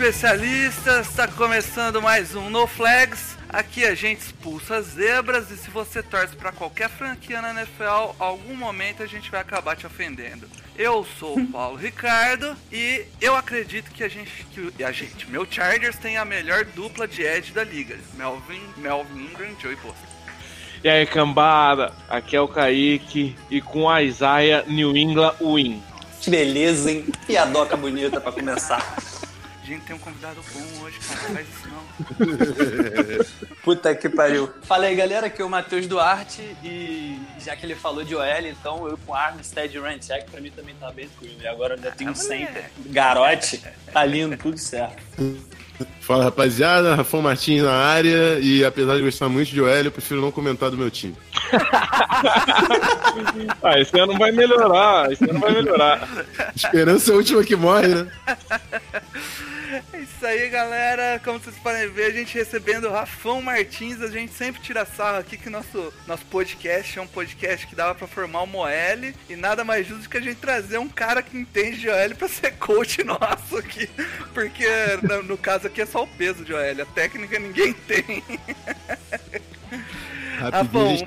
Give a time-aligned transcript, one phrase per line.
[0.00, 3.36] Especialistas, está começando mais um No Flags.
[3.50, 8.14] Aqui a gente expulsa as zebras e se você torce para qualquer franquia na NFL,
[8.18, 10.48] algum momento a gente vai acabar te ofendendo.
[10.74, 14.30] Eu sou o Paulo Ricardo e eu acredito que a gente,
[14.74, 19.26] que a gente, meu Chargers tem a melhor dupla de edge da liga, Melvin, Melvin
[19.26, 19.96] Ingram e Joey Bosa.
[20.82, 25.82] E aí, cambada, aqui é o Kaique e com a Isaiah New England win.
[26.22, 27.04] Que beleza, hein?
[27.26, 29.09] Piadoca bonita pra começar.
[29.70, 33.46] Gente tem um convidado bom hoje, cara, não faz isso não.
[33.62, 34.52] Puta que pariu.
[34.62, 38.46] Fala aí, galera, aqui é o Matheus Duarte e já que ele falou de OL,
[38.46, 41.40] então eu com Armstead e Ranchek, pra mim também tá bem tranquilo.
[41.40, 45.00] E agora eu já tenho um center, garote, tá lindo, tudo certo.
[46.00, 50.20] Fala rapaziada, Rafão Martins na área e apesar de gostar muito de OL, eu prefiro
[50.20, 51.16] não comentar do meu time.
[53.62, 56.08] Ah, esse ano vai melhorar, esse ano vai melhorar.
[56.54, 58.08] Esperança é a última que morre, né?
[59.72, 61.20] É isso aí, galera.
[61.22, 64.02] Como vocês podem ver, a gente recebendo o Rafão Martins.
[64.02, 67.94] A gente sempre tira sarro aqui que nosso, nosso podcast é um podcast que dava
[67.94, 69.14] pra formar uma OL.
[69.28, 72.28] E nada mais justo que a gente trazer um cara que entende de OL pra
[72.28, 73.88] ser coach nosso aqui.
[74.34, 74.66] Porque
[75.02, 76.82] no, no caso aqui é só o peso de OL.
[76.82, 78.24] A técnica ninguém tem.
[80.40, 81.06] Rapidinho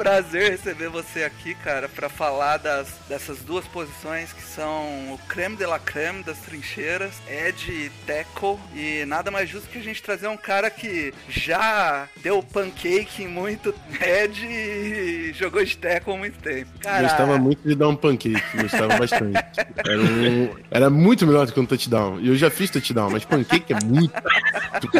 [0.00, 5.18] A prazer receber você aqui, cara, pra falar das, dessas duas posições que são o
[5.28, 8.58] creme de la creme das trincheiras, Ed e Teco.
[8.74, 13.28] E nada mais justo que a gente trazer um cara que já deu pancake em
[13.28, 16.70] muito Ed e jogou de Teco há muito tempo.
[16.80, 19.38] Cara, Gostava muito de dar um pancake, gostava bastante.
[19.76, 22.18] Era, um- era muito melhor do que um touchdown.
[22.20, 24.14] E eu já fiz touchdown, mas pancake é muito,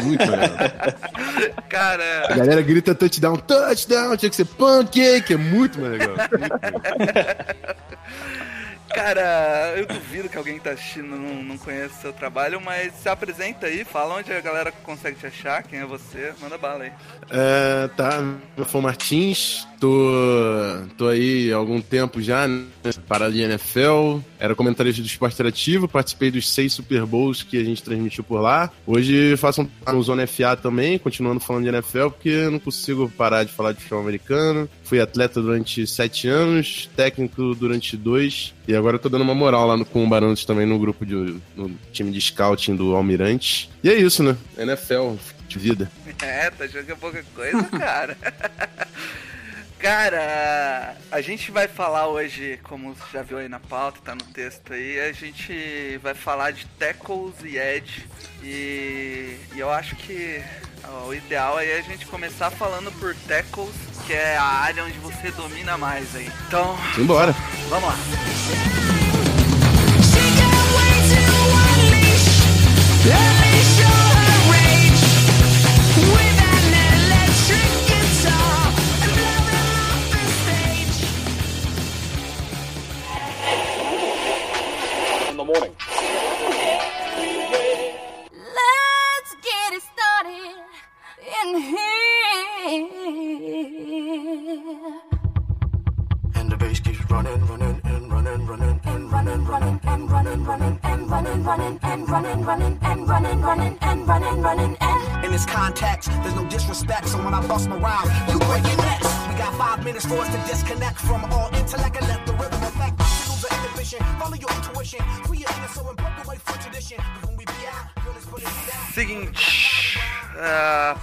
[0.03, 0.51] muito melhor.
[1.57, 4.45] A cara, galera grita touchdown, touchdown, tinha que ser
[4.91, 6.17] pancake, é muito mais legal.
[8.93, 12.93] Cara, eu duvido que alguém que tá assistindo não, não conheça o seu trabalho, mas
[12.95, 16.85] se apresenta aí, fala onde a galera consegue te achar, quem é você, manda bala
[16.85, 16.93] aí.
[17.31, 18.21] É, tá,
[18.57, 20.11] eu sou Martins, tô,
[20.99, 22.67] tô aí há algum tempo já, né,
[23.07, 27.65] para de NFL, era comentarista do esporte interativo, participei dos seis Super Bowls que a
[27.65, 28.73] gente transmitiu por lá.
[28.85, 33.09] Hoje faço um no Zona FA também, continuando falando de NFL, porque eu não consigo
[33.09, 34.69] parar de falar de futebol americano.
[34.91, 39.65] Fui atleta durante sete anos, técnico durante dois, e agora eu tô dando uma moral
[39.65, 41.15] lá no, com o Barantes também no grupo de
[41.55, 43.71] no time de scouting do Almirante.
[43.85, 44.37] E é isso, né?
[44.59, 45.15] NFL,
[45.47, 45.89] de vida.
[46.21, 48.19] É, tá é pouca coisa, cara.
[49.79, 54.25] Cara, a gente vai falar hoje, como você já viu aí na pauta, tá no
[54.25, 58.07] texto aí, a gente vai falar de tackles e edge.
[58.43, 60.43] E, e eu acho que
[61.07, 63.75] o ideal aí é a gente começar falando por tackles,
[64.07, 66.31] que é a área onde você domina mais aí.
[66.47, 67.35] Então, Simbora.
[67.69, 67.97] vamos lá.
[73.03, 73.40] She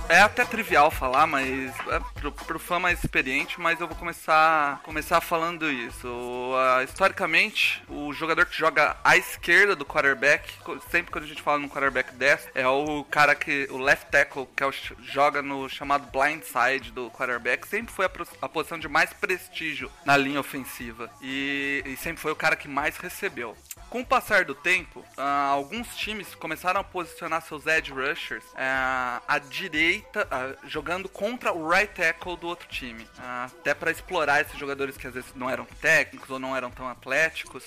[0.10, 4.82] é, até trivial falar, mas é pro, pro fã mais experiente, mas eu vou começar
[4.84, 6.08] começar falando isso.
[6.56, 10.54] Ah, historicamente, o jogador que joga à esquerda do quarterback,
[10.90, 14.48] sempre quando a gente fala no quarterback 10, é o cara que o left tackle
[14.56, 14.74] que é o
[15.04, 18.12] joga no chamado blind side do quarterback, sempre foi a,
[18.42, 22.68] a posição de mais prestígio na linha ofensiva e, e sempre foi o cara que
[22.68, 23.56] mais recebeu.
[23.90, 29.22] Com o passar do tempo, ah, alguns times começaram a posicionar seus edge rushers ah,
[29.26, 33.08] à direita, ah, jogando contra o right tackle do outro time.
[33.18, 36.88] Até para explorar esses jogadores que às vezes não eram técnicos ou não eram tão
[36.88, 37.66] atléticos.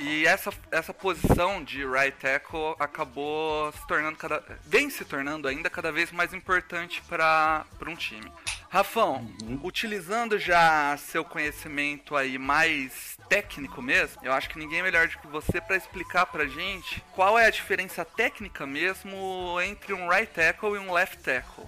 [0.00, 5.68] E essa, essa posição de right tackle acabou se tornando cada vem se tornando ainda
[5.68, 8.32] cada vez mais importante para um time.
[8.70, 9.30] Rafão,
[9.62, 15.18] utilizando já seu conhecimento aí mais técnico mesmo, eu acho que ninguém é melhor do
[15.18, 20.32] que você para explicar pra gente qual é a diferença técnica mesmo entre um right
[20.32, 21.64] tackle e um left tackle.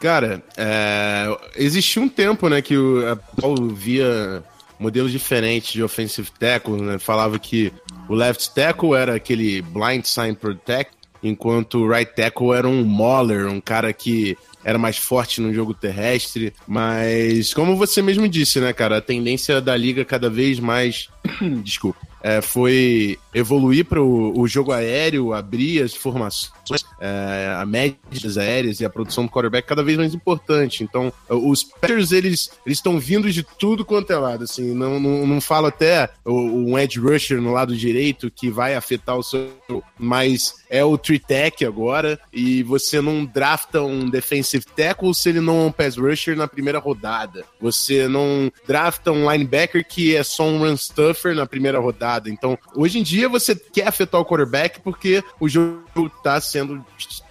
[0.00, 1.26] Cara, é,
[1.56, 4.42] existia um tempo, né, que o a Paulo via
[4.84, 6.98] modelos diferentes de offensive tackle, né?
[6.98, 7.72] Falava que
[8.06, 10.92] o left tackle era aquele blind sign protect,
[11.22, 15.72] enquanto o right tackle era um mauler, um cara que era mais forte no jogo
[15.72, 21.08] terrestre, mas como você mesmo disse, né, cara, a tendência da liga cada vez mais,
[21.62, 28.38] desculpa, é, foi evoluir para o jogo aéreo, abrir as formações, é, a média das
[28.38, 30.82] aéreas e a produção do quarterback cada vez mais importante.
[30.82, 35.40] Então, os Packers, eles estão vindo de tudo quanto é lado, assim, não, não, não
[35.40, 39.50] falo até um edge rusher no lado direito que vai afetar o seu,
[39.98, 45.40] mas é o three tech agora e você não drafta um defensive tackle se ele
[45.40, 47.44] não é um pass rusher na primeira rodada.
[47.60, 52.13] Você não drafta um linebacker que é só um run stuffer na primeira rodada.
[52.28, 56.84] Então, hoje em dia você quer afetar o quarterback porque o jogo tá sendo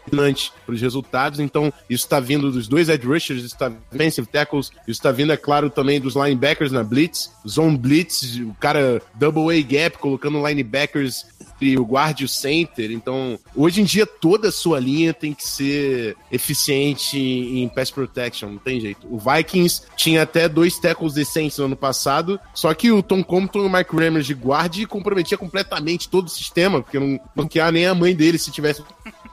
[0.10, 1.40] para os resultados.
[1.40, 5.32] Então, isso está vindo dos dois edge rushers, isso está defensive tackles, isso está vindo,
[5.32, 10.46] é claro, também dos linebackers na blitz, zone blitz, o cara double A gap, colocando
[10.46, 11.26] linebackers
[11.64, 12.92] e o guard e o center.
[12.92, 18.50] Então, hoje em dia, toda a sua linha tem que ser eficiente em pass protection,
[18.50, 19.08] não tem jeito.
[19.10, 23.64] O Vikings tinha até dois tackles decentes no ano passado, só que o Tom Compton
[23.64, 27.86] e o Mike Rammers de guard comprometia completamente todo o sistema, porque não, queria nem
[27.86, 28.84] a mãe dele se tivesse.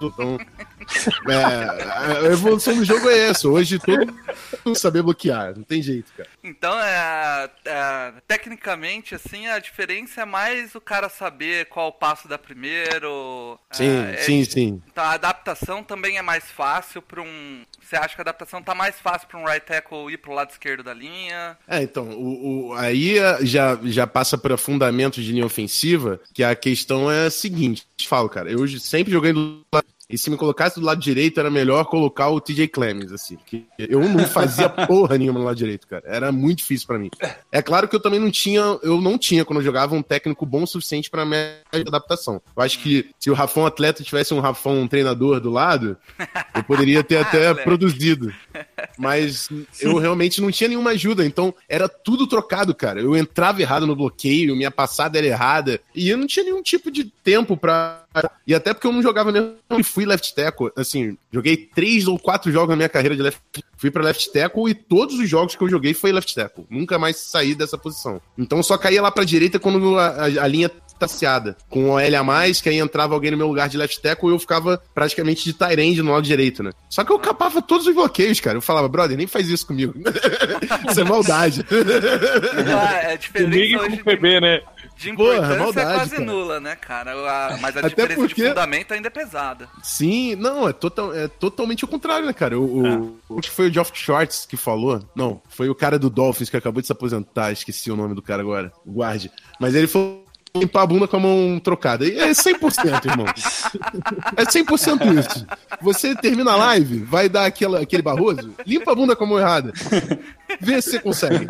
[0.01, 0.41] Então,
[1.29, 3.49] é, a evolução do jogo é essa.
[3.49, 4.07] Hoje todo
[4.65, 6.29] mundo saber bloquear, não tem jeito, cara.
[6.43, 12.39] Então, é, é, tecnicamente, assim, a diferença é mais o cara saber qual passo dá
[12.39, 13.59] primeiro.
[13.73, 14.83] Sim, é, sim, é- sim.
[14.91, 17.63] Então, a adaptação também é mais fácil para um.
[17.83, 20.51] Você acha que a adaptação tá mais fácil para um right tackle ir pro lado
[20.51, 21.57] esquerdo da linha?
[21.67, 26.43] É, então, o, o- aí é, já, já passa para fundamentos de linha ofensiva, que
[26.45, 30.31] a questão é a seguinte, te falo, cara, eu sempre joguei do lado e se
[30.31, 33.37] me colocasse do lado direito, era melhor colocar o TJ Clemens, assim.
[33.47, 36.03] Que eu não fazia porra nenhuma no lado direito, cara.
[36.07, 37.11] Era muito difícil pra mim.
[37.51, 40.45] É claro que eu também não tinha, eu não tinha, quando eu jogava, um técnico
[40.45, 42.41] bom o suficiente pra minha adaptação.
[42.57, 45.97] Eu acho que se o Rafão atleta tivesse um Rafão um treinador do lado,
[46.55, 48.33] eu poderia ter até produzido.
[48.99, 49.49] Mas
[49.81, 53.01] eu realmente não tinha nenhuma ajuda, então era tudo trocado, cara.
[53.01, 56.91] Eu entrava errado no bloqueio, minha passada era errada, e eu não tinha nenhum tipo
[56.91, 58.05] de tempo pra.
[58.47, 60.71] E até porque eu não jogava mesmo e fui left tackle.
[60.77, 63.41] Assim, joguei três ou quatro jogos na minha carreira de left
[63.77, 66.67] Fui pra left tackle e todos os jogos que eu joguei foi left tackle.
[66.69, 68.21] Nunca mais saí dessa posição.
[68.37, 71.57] Então eu só caía lá pra direita quando a, a- a linha taciada.
[71.71, 74.29] Com o OL a mais, que aí entrava alguém no meu lugar de left tackle
[74.29, 76.73] e eu ficava praticamente de end no lado direito, né?
[76.91, 78.59] Só que eu capava todos os bloqueios, cara.
[78.59, 79.95] Eu falava, brother, nem faz isso comigo.
[80.91, 81.65] isso é maldade.
[82.71, 84.61] Ah, é a diferença Comigo e com o PB, né?
[85.01, 86.25] De Porra, importância maldade, é quase cara.
[86.25, 87.13] nula, né, cara?
[87.13, 89.69] A- mas a Até diferença porque- de fundamento ainda é pesada.
[89.83, 92.59] Sim, não, é, total, é totalmente o contrário, né, cara?
[92.61, 92.83] O,
[93.29, 95.03] o- acho que foi o Geoff Shorts que falou.
[95.17, 98.21] Não, foi o cara do Dolphins que acabou de se aposentar, esqueci o nome do
[98.23, 99.31] cara agora, o guarde.
[99.59, 100.21] Mas ele falou
[100.57, 102.05] limpar a bunda com a mão trocada.
[102.05, 103.25] E é 100%, irmão.
[104.37, 105.47] É 100% isso.
[105.81, 109.39] Você termina a live, vai dar aquela, aquele barroso, limpa a bunda com a mão
[109.39, 109.73] errada.
[110.61, 111.47] Vê se você consegue.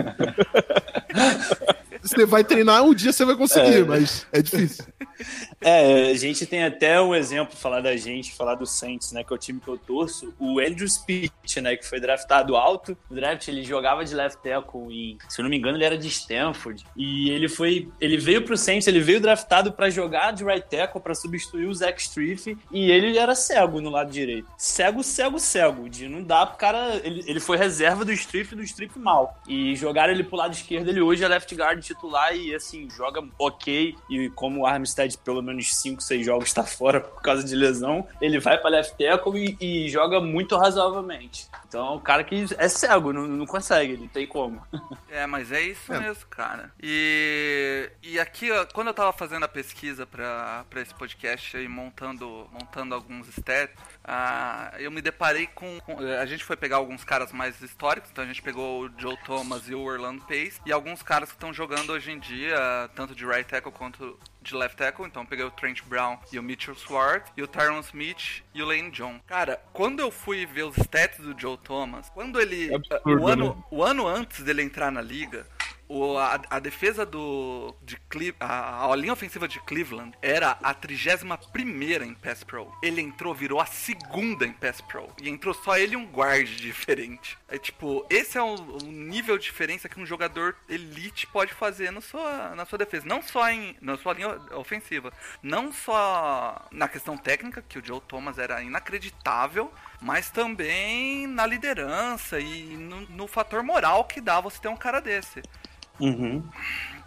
[2.10, 4.84] Você vai treinar, um dia você vai conseguir, mas é difícil.
[5.62, 9.30] É, a gente tem até um exemplo, falar da gente, falar do Saints, né, que
[9.30, 12.96] é o time que eu torço, o Andrew Speech, né, que foi draftado alto.
[13.10, 15.98] No draft ele jogava de left tackle e, se eu não me engano, ele era
[15.98, 16.84] de Stanford.
[16.96, 21.00] E ele foi, ele veio pro Saints, ele veio draftado pra jogar de right tackle
[21.00, 24.48] pra substituir o Zach Striff e ele era cego no lado direito.
[24.56, 28.62] Cego, cego, cego, de não dá pro cara, ele, ele foi reserva do Striff do
[28.62, 29.38] Striff mal.
[29.46, 33.22] E jogaram ele pro lado esquerdo, ele hoje é left guard titular e assim, joga
[33.38, 33.94] ok.
[34.08, 38.06] E como o Armstead pelo menos 5, 6 jogos tá fora por causa de lesão,
[38.20, 41.48] ele vai pra left tackle e, e joga muito razoavelmente.
[41.68, 44.62] Então é um cara que é cego, não, não consegue, não tem como.
[45.12, 46.70] É, mas é isso mesmo, cara.
[46.80, 51.66] E, e aqui, ó, quando eu tava fazendo a pesquisa pra, pra esse podcast e
[51.66, 57.02] montando, montando alguns stats, ah, eu me deparei com, com- A gente foi pegar alguns
[57.02, 60.70] caras mais históricos, então a gente pegou o Joe Thomas e o Orlando Pace, e
[60.70, 62.56] alguns caras que estão jogando hoje em dia,
[62.94, 66.38] tanto de right tackle quanto de left tackle, então eu peguei o Trent Brown e
[66.38, 69.20] o Mitchell Schwartz, e o Tyron Smith e o Lane John.
[69.26, 72.72] Cara, quando eu fui ver os stats do Joe Thomas, quando ele.
[72.72, 73.64] É absurdo, o, ano, né?
[73.70, 75.46] o ano antes dele entrar na liga,
[75.90, 77.74] o- a, a defesa do.
[77.82, 82.72] De Cle- a, a linha ofensiva de Cleveland era a 31 em Pass Pro.
[82.82, 85.08] Ele entrou, virou a segunda em Pass Pro.
[85.20, 87.36] E entrou só ele e um guard diferente.
[87.48, 91.90] É tipo, esse é o, o nível de diferença que um jogador elite pode fazer
[91.90, 93.06] no sua, na sua defesa.
[93.06, 95.12] Não só em, na sua linha ofensiva.
[95.42, 102.38] Não só na questão técnica, que o Joe Thomas era inacreditável, mas também na liderança
[102.38, 105.42] e no, no fator moral que dá você ter um cara desse.
[106.00, 106.50] Uhum.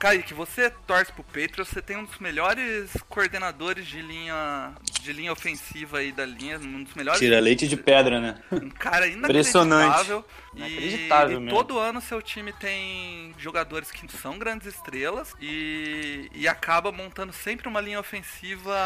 [0.04, 5.32] Kaique, você torce pro Patriots, você tem um dos melhores coordenadores de linha de linha
[5.32, 7.20] ofensiva aí da linha, um dos melhores.
[7.20, 8.36] Tira leite de pedra, né?
[8.52, 9.86] Um cara Impressionante.
[9.86, 10.26] inacreditável.
[10.56, 11.58] E, Inacreditável e mesmo.
[11.58, 17.68] todo ano seu time tem jogadores que são grandes estrelas e, e acaba montando sempre
[17.68, 18.78] uma linha ofensiva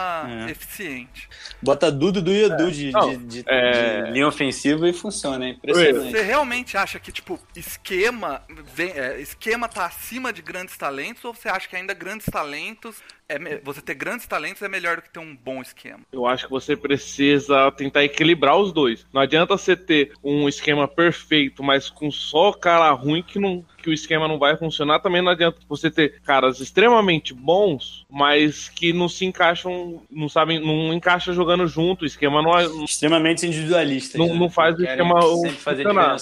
[0.48, 0.52] É.
[0.52, 1.28] eficiente.
[1.62, 5.50] Bota Dudu do Edu de, Não, de- de- é- de linha ofensiva e funciona, é
[5.50, 6.12] impressionante.
[6.12, 8.42] Você realmente acha que, tipo, esquema,
[8.74, 12.98] vem- é, esquema tá acima de grandes talentos ou você acha que ainda grandes talentos,
[13.30, 16.00] é, você ter grandes talentos é melhor do que ter um bom esquema?
[16.12, 19.06] Eu acho que você precisa tentar equilibrar os dois.
[19.14, 23.90] Não adianta você ter um esquema perfeito, mas com só cara ruim que, não, que
[23.90, 25.00] o esquema não vai funcionar.
[25.00, 30.60] Também não adianta você ter caras extremamente bons, mas que não se encaixam, não sabem,
[30.60, 32.04] não encaixa jogando junto.
[32.04, 34.18] O esquema não, é- Extremamente individualista.
[34.18, 36.18] Não- não faz o esquema sempre fazer funcionar.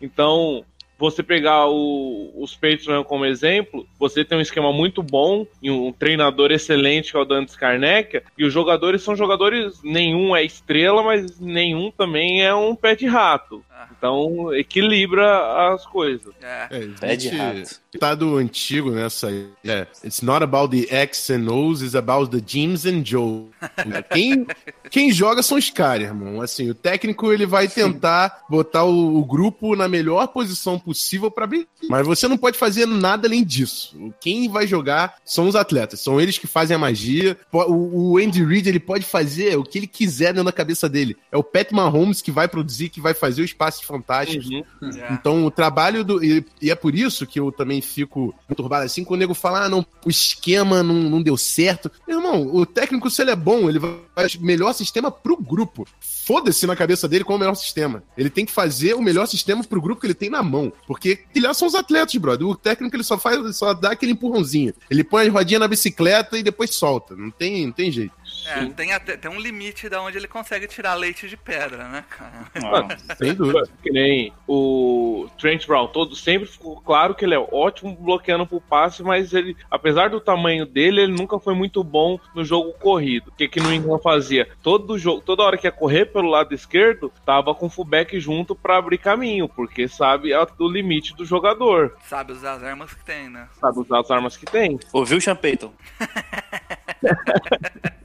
[0.00, 0.64] Então,
[1.02, 5.92] você pegar o- os Patriots como exemplo, você tem um esquema muito bom e um
[5.92, 11.02] treinador excelente que é o Dantes Karnek, e os jogadores são jogadores, nenhum é estrela,
[11.02, 13.64] mas nenhum também é um pé de rato.
[13.82, 13.88] Ah.
[13.96, 16.32] Então, equilibra as coisas.
[16.40, 16.68] É.
[17.00, 17.82] É, de rato.
[17.92, 19.30] Ditado antigo nessa.
[19.64, 23.48] É, it's not about the X and O's, it's about the Jims and Joe.
[24.12, 24.46] Quem,
[24.90, 26.40] quem joga são os caras, irmão.
[26.40, 31.46] Assim, o técnico ele vai tentar botar o, o grupo na melhor posição possível pra
[31.46, 31.68] brincar.
[31.88, 34.12] Mas você não pode fazer nada além disso.
[34.20, 36.00] Quem vai jogar são os atletas.
[36.00, 37.36] São eles que fazem a magia.
[37.52, 41.16] O, o Andy Reid ele pode fazer o que ele quiser dentro da cabeça dele.
[41.30, 44.48] É o Pat Mahomes que vai produzir, que vai fazer os passes fantásticos.
[44.48, 44.90] Uhum.
[44.98, 45.12] é.
[45.12, 46.22] Então, o trabalho do.
[46.22, 49.64] E, e é por isso que eu também fico conturbado assim, quando o nego fala,
[49.64, 51.90] ah, não, o esquema não, não deu certo.
[52.06, 55.36] Meu irmão, o técnico, se ele é bom, ele vai fazer o melhor sistema pro
[55.36, 55.86] grupo.
[56.00, 58.02] Foda-se na cabeça dele qual é o melhor sistema.
[58.16, 60.72] Ele tem que fazer o melhor sistema pro grupo que ele tem na mão.
[60.86, 62.46] Porque lá são os atletas, brother.
[62.46, 64.72] O técnico ele só faz, só dá aquele empurrãozinho.
[64.90, 67.16] Ele põe as rodinhas na bicicleta e depois solta.
[67.16, 68.12] Não tem, não tem jeito.
[68.46, 72.04] É, tem, até, tem um limite da onde ele consegue tirar leite de pedra, né,
[72.08, 72.32] cara?
[72.56, 73.62] Ah, Sem dúvida.
[73.82, 78.60] Que nem o Trent Brown, todo sempre ficou claro que ele é ótimo bloqueando pro
[78.60, 83.28] passe, mas ele, apesar do tamanho dele, ele nunca foi muito bom no jogo corrido.
[83.28, 84.48] O que que no England fazia?
[84.62, 88.54] Todo jogo, toda hora que ia correr pelo lado esquerdo, tava com o fullback junto
[88.54, 93.04] pra abrir caminho, porque sabe a- o limite do jogador, Sabe usar as armas que
[93.04, 93.48] tem, né?
[93.60, 94.78] sabe usar as armas que tem.
[94.92, 95.72] Ouviu, Sean Payton?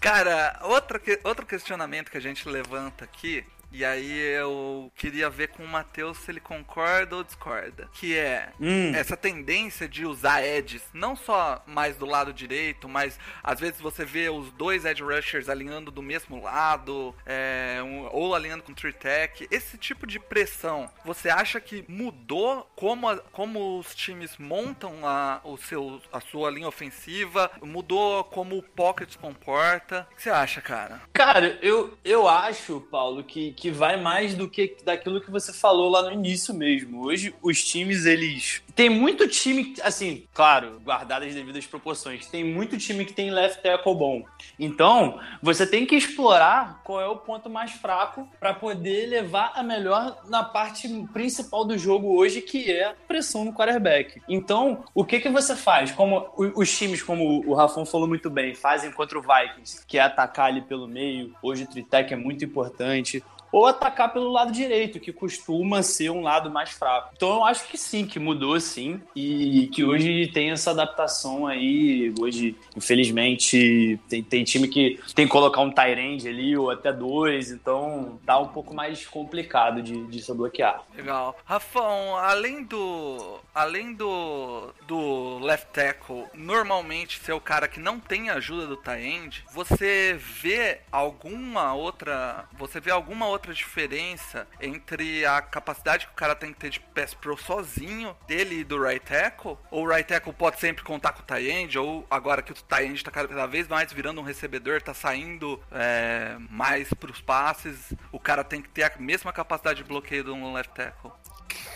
[0.00, 3.44] Cara, outra que- outro questionamento que a gente levanta aqui,
[3.74, 8.50] e aí eu queria ver com o Matheus se ele concorda ou discorda, que é
[8.60, 8.92] Hum.
[8.94, 14.04] essa tendência de usar edges, não só mais do lado direito, mas às vezes você
[14.04, 18.92] vê os dois edge rushers alinhando do mesmo lado, é, um- ou alinhando com tree
[18.92, 25.06] tech, esse tipo de pressão, você acha que mudou como, a- como os times montam
[25.06, 30.06] a, o seu, a sua linha ofensiva, mudou como o pocket se comporta?
[30.12, 31.02] O que você acha, cara?
[31.12, 35.88] Cara, eu, eu acho, Paulo, que, que vai mais do que daquilo que você falou
[35.90, 37.04] lá no início mesmo.
[37.04, 38.62] Hoje, os times, eles.
[38.74, 43.62] Tem muito time, assim, claro, guardadas as devidas proporções, tem muito time que tem left
[43.62, 44.24] tackle bom.
[44.58, 49.62] Então, você tem que explorar qual é o ponto mais fraco para poder levar a
[49.62, 54.20] melhor na parte principal do jogo hoje, que é a pressão no quarterback.
[54.28, 55.92] Então, o que que você faz?
[55.92, 60.02] Como os times, como o Rafão falou muito bem, fazem contra o Vikings, que é
[60.02, 61.32] atacar ali pelo meio.
[61.40, 63.22] Hoje o tritec é muito importante
[63.54, 67.10] ou atacar pelo lado direito, que costuma ser um lado mais fraco.
[67.16, 72.12] Então eu acho que sim, que mudou sim, e que hoje tem essa adaptação aí.
[72.18, 77.50] Hoje, infelizmente, tem, tem time que tem que colocar um Tyrande ali, ou até dois,
[77.50, 80.82] então tá um pouco mais complicado de, de se bloquear.
[80.94, 81.36] Legal.
[81.44, 83.38] Rafão, além do.
[83.54, 84.72] Além do.
[84.86, 90.80] do left tackle normalmente ser o cara que não tem ajuda do end, você vê
[90.90, 92.46] alguma outra.
[92.58, 96.80] Você vê alguma outra diferença entre a capacidade que o cara tem que ter de
[96.80, 101.12] pass pro sozinho, dele e do right tackle, ou o right tackle pode sempre contar
[101.12, 104.20] com o tight end, ou agora que o tight end tá cada vez mais virando
[104.20, 109.32] um recebedor, tá saindo é, mais pros passes, o cara tem que ter a mesma
[109.32, 111.12] capacidade de bloqueio do left tackle.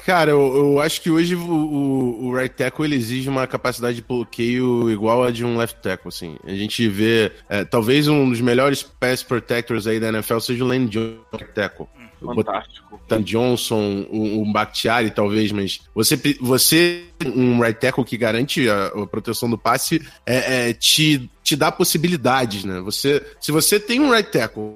[0.05, 3.97] Cara, eu, eu acho que hoje o, o, o right tackle ele exige uma capacidade
[3.97, 6.39] de bloqueio igual a de um left tackle, assim.
[6.45, 10.67] A gente vê, é, talvez um dos melhores pass protectors aí da NFL seja o
[10.67, 11.87] Lane Johnson, right tackle.
[12.21, 13.01] Fantástico.
[13.09, 18.87] Dan Johnson, o, o Bakhtiari, talvez, mas você, você um right tackle que garante a,
[18.87, 22.79] a proteção do passe é, é, te, te dá possibilidades, né?
[22.83, 24.75] Você, se você tem um right tackle,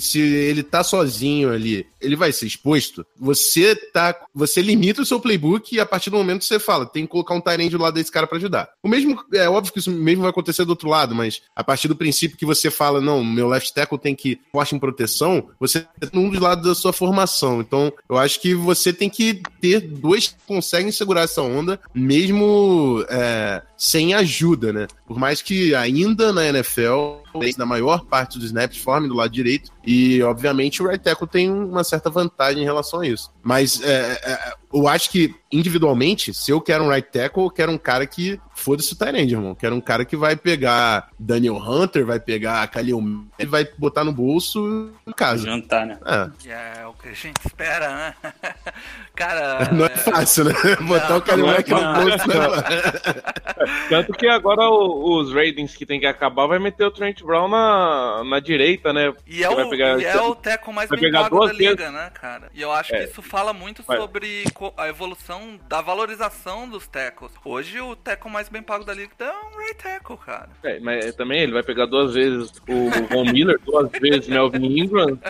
[0.00, 5.20] se ele tá sozinho ali, ele vai ser exposto, você tá, você limita o seu
[5.20, 7.94] playbook e a partir do momento você fala, tem que colocar um Tyrande do lado
[7.94, 8.68] desse cara para ajudar.
[8.82, 11.86] O mesmo, é óbvio que isso mesmo vai acontecer do outro lado, mas a partir
[11.86, 15.82] do princípio que você fala, não, meu left tackle tem que forte em proteção, você
[15.82, 17.60] tá num dos lados da sua formação.
[17.60, 23.04] Então, eu acho que você tem que ter dois que conseguem segurar essa onda, mesmo
[23.08, 24.88] é, sem ajuda, né?
[25.06, 29.70] Por mais que ainda na NFL, na maior parte dos snaps formem do lado direito,
[29.84, 33.30] e obviamente o right tackle tem uma certa vantagem em relação a isso.
[33.42, 37.72] Mas é, é, eu acho que individualmente, se eu quero um right tackle, eu quero
[37.72, 39.54] um cara que foda-se o Tyrande, irmão.
[39.54, 44.12] Quero um cara que vai pegar Daniel Hunter, vai pegar Khalil e vai botar no
[44.12, 45.44] bolso em casa.
[45.44, 45.98] Jantar, né?
[46.04, 46.80] É.
[46.82, 48.14] É o que a gente espera, né?
[49.14, 49.70] cara.
[49.72, 50.52] Não é fácil, né?
[50.82, 51.94] Botar o Khalil não é Mack no não.
[51.94, 52.34] bolso, né?
[53.88, 57.48] Tanto que agora o- os ratings que tem que acabar vai meter o Trent Brown
[57.48, 59.12] na, na direita, né?
[59.26, 61.76] E é, Que vai o, pegar- e é o teco mais bem pago da liga,
[61.76, 61.92] vezes.
[61.92, 62.50] né, cara?
[62.54, 62.98] E eu acho É.
[62.98, 63.96] que isso fala muito Vai.
[63.98, 64.44] sobre
[64.76, 67.30] a evolução da valorização dos tecos.
[67.44, 70.48] Hoje o teco mais bem pago da liga é um right tackle, cara.
[70.62, 75.18] É, mas também ele vai pegar duas vezes o Von Miller, duas vezes Melvin Ingram.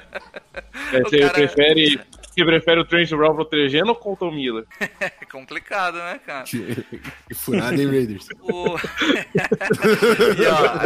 [0.92, 2.00] É, O Você cara- prefere,
[2.38, 4.64] você prefere o Trent Brown protegendo ou com o Tom Miller?
[5.00, 6.44] É complicado, né, cara?
[6.44, 8.28] Que furada, hein, Raiders?
[8.40, 8.76] O...
[10.38, 10.78] e ó,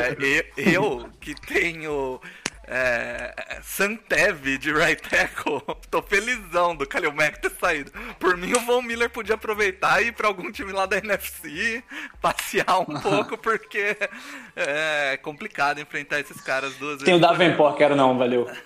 [0.57, 2.21] eu, eu que tenho
[2.65, 7.91] é, Santev de right tackle, tô felizão do Kalil Mack ter saído.
[8.19, 11.83] Por mim, o Von Miller podia aproveitar e ir pra algum time lá da NFC,
[12.21, 13.97] passear um pouco, porque
[14.55, 17.05] é complicado enfrentar esses caras duas vezes.
[17.05, 17.19] Tem o.
[17.19, 18.49] Davenport, quero não, valeu.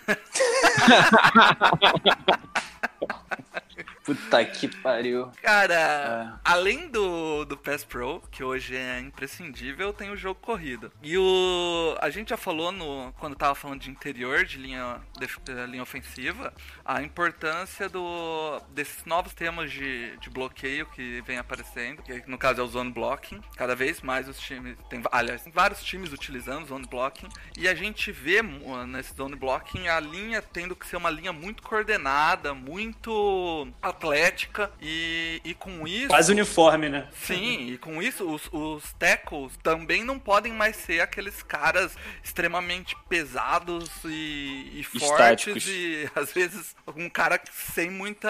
[4.04, 5.30] Puta que pariu.
[5.42, 10.92] Cara, além do, do Pass Pro, que hoje é imprescindível, tem o jogo corrido.
[11.02, 11.96] E o.
[12.00, 13.12] A gente já falou no.
[13.18, 16.52] Quando tava falando de interior, de linha, def- eh, linha ofensiva,
[16.84, 22.60] a importância do, desses novos temas de, de bloqueio que vem aparecendo, que no caso
[22.60, 23.40] é o zone blocking.
[23.56, 24.76] Cada vez mais os times.
[24.88, 27.28] Tem, aliás, tem vários times utilizando zone blocking.
[27.56, 28.40] E a gente vê
[28.86, 35.40] nesse zone blocking a linha tendo que ser uma linha muito coordenada, muito atlética e,
[35.44, 36.08] e com isso.
[36.08, 37.08] Quase uniforme, né?
[37.14, 42.96] Sim, e com isso os, os tackles também não podem mais ser aqueles caras extremamente
[43.08, 45.66] pesados e, e fortes Estáticos.
[45.66, 48.28] e às vezes um cara sem muita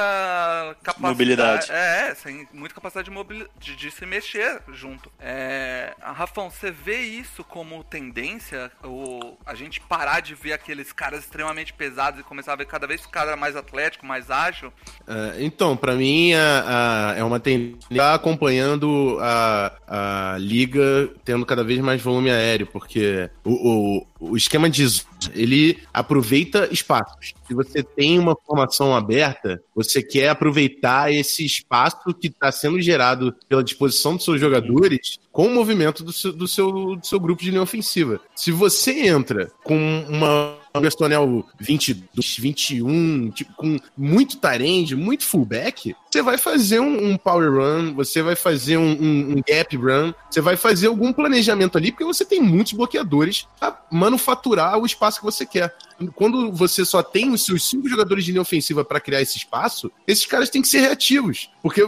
[0.83, 1.01] capacidade.
[1.13, 1.73] Mobilidade.
[1.73, 5.11] É, sem muita capacidade de, mobili- de, de se mexer junto.
[5.19, 8.71] É, Rafão, você vê isso como tendência?
[8.83, 12.87] O, a gente parar de ver aqueles caras extremamente pesados e começar a ver cada
[12.87, 14.73] vez cara mais atlético, mais ágil?
[15.07, 19.73] É, então, pra mim a- a- é uma tendência tá acompanhando a,
[20.35, 24.87] a liga tendo cada vez mais volume aéreo, porque o, o, o esquema de
[25.35, 27.35] ele aproveita espaços.
[27.47, 33.35] Se você tem uma formação aberta, você quer aproveitar esse espaço que está sendo gerado
[33.49, 37.43] pela disposição dos seus jogadores com o movimento do seu, do seu, do seu grupo
[37.43, 38.21] de linha ofensiva.
[38.35, 45.95] Se você entra com uma um Gastonel 22, 21, tipo, com muito tarende, muito fullback,
[46.11, 50.13] você vai fazer um, um power run, você vai fazer um, um- um gap run,
[50.31, 55.19] você vai fazer algum planejamento ali, porque você tem muitos bloqueadores pra manufaturar o espaço
[55.19, 55.75] que você quer.
[56.15, 59.91] Quando você só tem os seus cinco jogadores de linha ofensiva para criar esse espaço,
[60.07, 61.83] esses caras têm que ser reativos, porque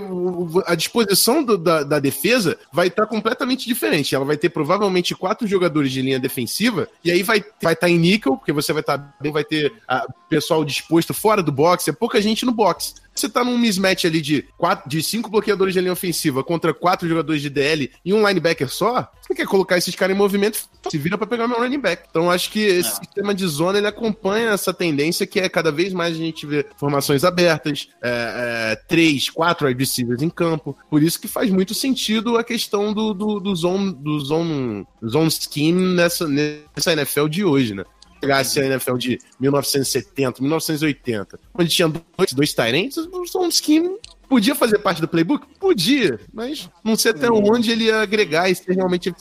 [0.66, 4.14] a disposição do- da, da defesa vai estar completamente diferente.
[4.14, 7.88] Ela vai ter provavelmente quatro jogadores de linha defensiva, e aí vai estar vai tá
[7.88, 11.88] em níquel, porque você vai estar bem, vai ter ah, pessoal disposto fora do box,
[11.88, 12.94] é pouca gente no box.
[13.18, 17.08] Você tá num mismatch ali de, quatro, de cinco bloqueadores de linha ofensiva contra quatro
[17.08, 20.96] jogadores de DL e um linebacker só, você quer colocar esses caras em movimento, se
[20.96, 22.04] vira pra pegar meu running back.
[22.08, 25.92] Então acho que esse sistema de zona ele acompanha essa tendência que é cada vez
[25.92, 30.76] mais a gente vê formações abertas, é, é, três, quatro wide receivers em campo.
[30.88, 35.30] Por isso que faz muito sentido a questão do, do, do zone, do zone, zone
[35.30, 37.84] scheme nessa, nessa NFL de hoje, né?
[38.20, 43.96] Pegasse a NFL de 1970, 1980, onde tinha dois, dois Tyrants, o Skin
[44.28, 45.46] podia fazer parte do playbook?
[45.58, 49.12] Podia, mas não sei até onde ele ia agregar e ser realmente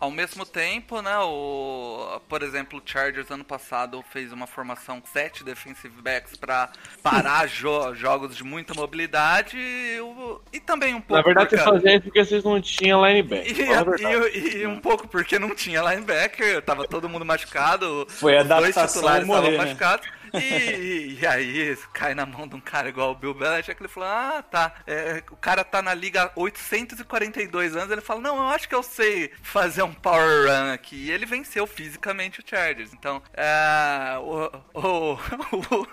[0.00, 5.08] Ao mesmo tempo, né, o, por exemplo, o Chargers ano passado fez uma formação com
[5.08, 6.68] sete defensive backs pra
[7.02, 11.64] parar jo- jogos de muita mobilidade e, o- e também um pouco Na verdade, vocês
[11.64, 13.58] faziam isso porque vocês não tinham linebacker.
[13.58, 18.32] e, a e- e um pouco porque não tinha linebacker, tava todo mundo machucado, Foi
[18.34, 19.64] dois adaptação titulares morrer, estavam né?
[19.72, 20.08] machucados.
[20.34, 24.08] E, e aí cai na mão de um cara igual o Bill Belichick, ele falou,
[24.08, 28.48] ah, tá, é, o cara tá na liga há 842 anos, ele fala, não, eu
[28.48, 30.96] acho que eu sei fazer um power run aqui.
[30.96, 32.92] E ele venceu fisicamente o Chargers.
[32.92, 35.86] Então, é, o, o, o-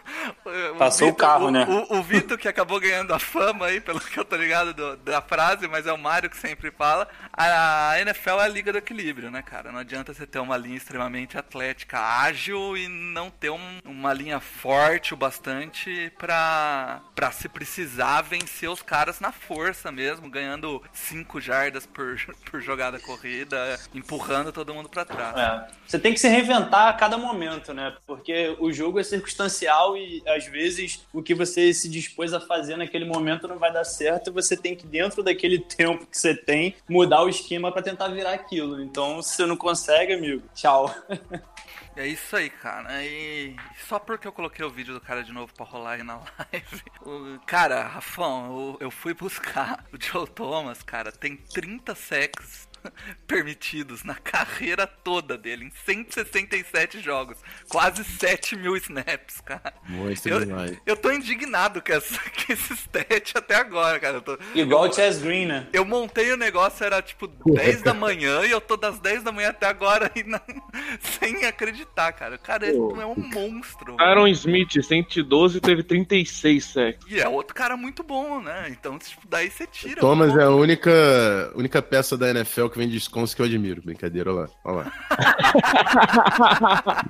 [0.45, 1.65] o- Passou o Vitor- carro, né?
[1.67, 4.97] o, o Vitor, que acabou ganhando a fama aí, pelo que eu tô ligado do-
[4.97, 8.77] da frase, mas é o Mário que sempre fala, a NFL é a liga do
[8.77, 9.71] equilíbrio, né, cara?
[9.71, 14.24] Não adianta você ter uma linha extremamente atlética, ágil e não ter um- uma linha
[14.39, 21.39] forte o bastante pra, pra se precisar vencer os caras na força mesmo, ganhando 5
[21.39, 22.17] jardas por,
[22.49, 25.37] por jogada corrida, empurrando todo mundo pra trás.
[25.37, 25.67] É.
[25.87, 27.95] Você tem que se reinventar a cada momento, né?
[28.05, 32.77] Porque o jogo é circunstancial e às vezes o que você se dispôs a fazer
[32.77, 36.35] naquele momento não vai dar certo e você tem que, dentro daquele tempo que você
[36.35, 38.81] tem, mudar o esquema pra tentar virar aquilo.
[38.81, 40.93] Então, se você não consegue, amigo, tchau.
[41.95, 43.03] É isso aí, cara.
[43.05, 43.55] E
[43.87, 46.17] só porque eu coloquei o vídeo do cara de novo pra rolar aí na
[46.51, 46.83] live.
[47.01, 52.64] O, cara, Rafão, eu, eu fui buscar o Joe Thomas, cara, tem 30 sacks
[53.27, 57.37] permitidos na carreira toda dele, em 167 jogos.
[57.69, 59.73] Quase 7 mil snaps, cara.
[59.87, 60.77] Monstro Eu, demais.
[60.85, 64.17] eu tô indignado com, essa, com esse stat até agora, cara.
[64.17, 65.67] Eu, tô- Igual o Chess Green, né?
[65.73, 69.31] eu montei o negócio, era tipo 10 da manhã e eu tô das 10 da
[69.31, 70.39] manhã até agora e não-
[71.19, 72.35] sem acreditar, cara.
[72.35, 73.95] O cara é, é um monstro.
[73.99, 77.05] Aaron Smith, 112, teve 36 sacks.
[77.09, 78.67] E é outro cara muito bom, né?
[78.69, 79.99] Então, tipo, daí você tira.
[80.01, 83.81] Thomas é a única, única peça da NFL que vem de Wisconsin que eu admiro.
[83.81, 84.49] Brincadeira, olha lá.
[84.63, 84.91] Olha lá.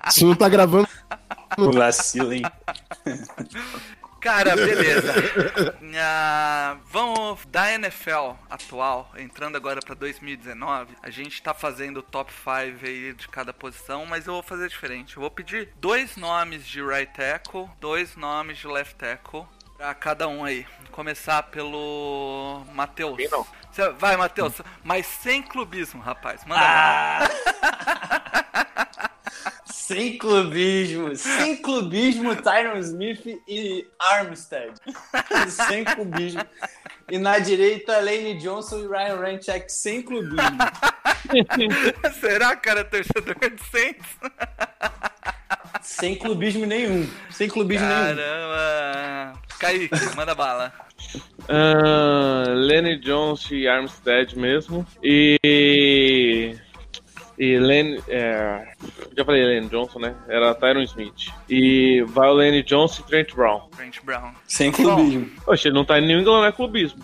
[0.09, 0.87] Isso não tá gravando.
[1.57, 2.43] O vacilo, hein?
[4.25, 5.13] Cara, beleza.
[5.97, 10.95] Ah, vamos da NFL atual, entrando agora pra 2019.
[11.03, 14.67] A gente tá fazendo o top 5 aí de cada posição, mas eu vou fazer
[14.67, 15.15] diferente.
[15.15, 19.45] Eu vou pedir dois nomes de right tackle, dois nomes de left tackle.
[19.77, 20.65] Pra cada um aí.
[20.95, 23.17] Começar pelo Matheus.
[23.17, 23.45] Mim não.
[23.73, 26.45] Cê- Vai, Matheus, mas sem clubismo, rapaz.
[26.45, 27.29] Manda bala.
[29.65, 31.15] Sem clubismo.
[31.15, 34.73] Sem clubismo, Tyron Smith e Armstead.
[35.51, 36.41] sem clubismo.
[37.11, 40.57] E na direita, Lane Johnson e Ryan Ranchek sem clubismo.
[42.19, 44.07] Será, cara, torcedor de Saints?
[45.83, 47.07] Sem clubismo nenhum.
[47.29, 48.15] Sem clubismo nenhum.
[48.15, 49.39] Caramba.
[49.65, 50.71] Kaique, manda bala.
[51.49, 54.85] Ah, Lenny Jones e Armstead mesmo.
[55.03, 56.55] E.
[57.37, 57.99] E Lenny.
[58.07, 58.73] É,
[59.17, 60.15] já falei Lenny Johnson, né?
[60.27, 61.31] Era Tyron Smith.
[61.49, 63.67] E vai o Lenny Johnson e Trent Brown.
[63.75, 64.31] Trent Brown.
[64.47, 65.29] Sem clubismo.
[65.43, 67.01] Poxa, ele não tá em New England, não é clubismo.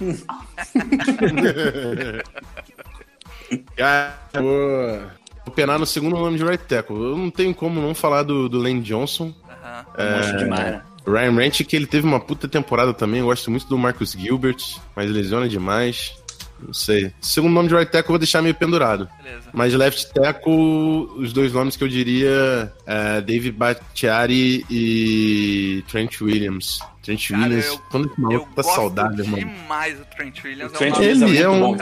[3.76, 5.02] Cara, vou,
[5.45, 6.95] vou penar no segundo nome de right tackle.
[6.95, 9.34] Eu não tenho como não falar do, do Lane Johnson.
[9.50, 9.86] Aham.
[10.15, 10.82] Monstro demais, né?
[11.05, 13.19] Ryan Ranch, que ele teve uma puta temporada também.
[13.19, 14.57] Eu gosto muito do Marcus Gilbert,
[14.95, 16.13] mas lesiona demais.
[16.59, 17.11] Não sei.
[17.19, 19.09] Segundo nome de right tackle eu vou deixar meio pendurado.
[19.23, 19.49] Beleza.
[19.51, 26.79] Mas left tackle, os dois nomes que eu diria é David Bakhtiari e Trent Williams.
[27.01, 29.37] Trent Cara, Williams, eu- quando esse maluco tá gosto saudável, mano.
[29.37, 30.71] demais do Trent Williams.
[30.71, 31.77] O Trent é um Williams nome é um- bom.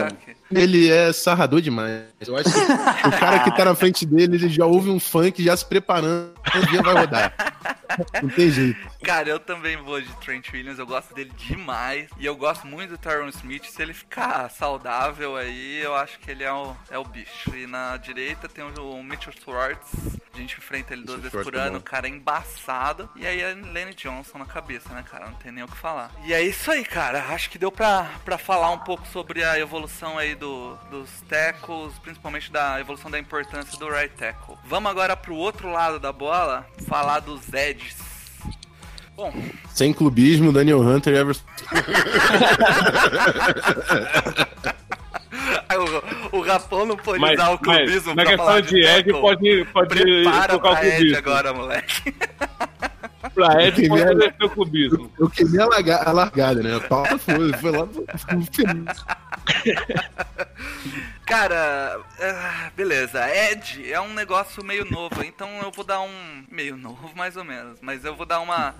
[0.52, 2.02] Ele é sarrador demais.
[2.26, 5.42] Eu acho que o cara que tá na frente dele, ele já ouve um funk
[5.44, 7.32] já se preparando, o dia vai rodar.
[8.22, 8.78] Não tem jeito.
[9.02, 12.08] Cara, eu também vou de Trent Williams, eu gosto dele demais.
[12.18, 13.64] E eu gosto muito do Tyron Smith.
[13.66, 17.54] Se ele ficar saudável aí, eu acho que ele é o, é o bicho.
[17.54, 19.90] E na direita tem o Mitchell Schwartz.
[20.34, 23.08] A gente enfrenta ele duas vezes por é ano, o cara é embaçado.
[23.16, 25.26] E aí é Lenny Johnson na cabeça, né, cara?
[25.26, 26.10] Não tem nem o que falar.
[26.24, 27.24] E é isso aí, cara.
[27.30, 31.92] Acho que deu pra, pra falar um pouco sobre a evolução aí do, dos tackles,
[31.98, 34.56] principalmente da evolução da importância do right tackle.
[34.64, 37.96] Vamos agora pro outro lado da bola, falar dos edges.
[39.16, 39.32] Bom,
[39.74, 41.44] Sem clubismo, Daniel Hunter e Everson.
[46.32, 48.86] o, o Rapão não Mas, usar o mas clubismo na pra questão falar de Ed,
[49.04, 49.20] tackle.
[49.20, 51.18] pode, pode Prepara colocar o pra Ed clubismo.
[51.18, 52.14] agora, moleque.
[53.34, 55.12] Pra Ed, fazer o clubismo.
[55.18, 56.76] Eu queimei a, larga- a largada, né?
[56.76, 57.86] A pauta foi, foi lá.
[57.86, 58.04] pro-
[58.52, 58.94] final.
[61.26, 63.20] Cara, ah, beleza.
[63.28, 66.44] Ed é um negócio meio novo, então eu vou dar um.
[66.50, 67.78] Meio novo, mais ou menos.
[67.80, 68.74] Mas eu vou dar uma.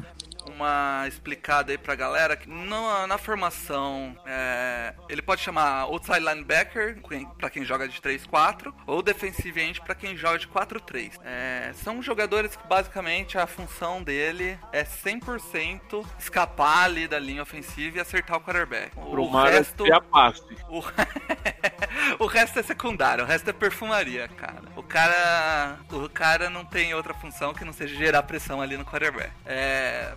[0.47, 7.01] Uma explicada aí pra galera que na, na formação é, ele pode chamar outside linebacker
[7.39, 11.13] pra quem joga de 3-4 ou defensive end pra quem joga de 4-3.
[11.25, 17.99] É, são jogadores que basicamente a função dele é 100% escapar ali da linha ofensiva
[17.99, 18.93] e acertar o quarterback.
[18.97, 20.43] O resto, criar passe.
[20.69, 20.83] o...
[22.25, 24.63] o resto é secundário, o resto é perfumaria, cara.
[24.77, 25.79] O cara.
[25.91, 29.31] O cara não tem outra função que não seja gerar pressão ali no quarterback.
[29.45, 30.15] É.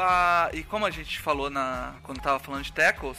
[0.00, 3.18] a- E como a gente falou na, quando tava falando de tackles,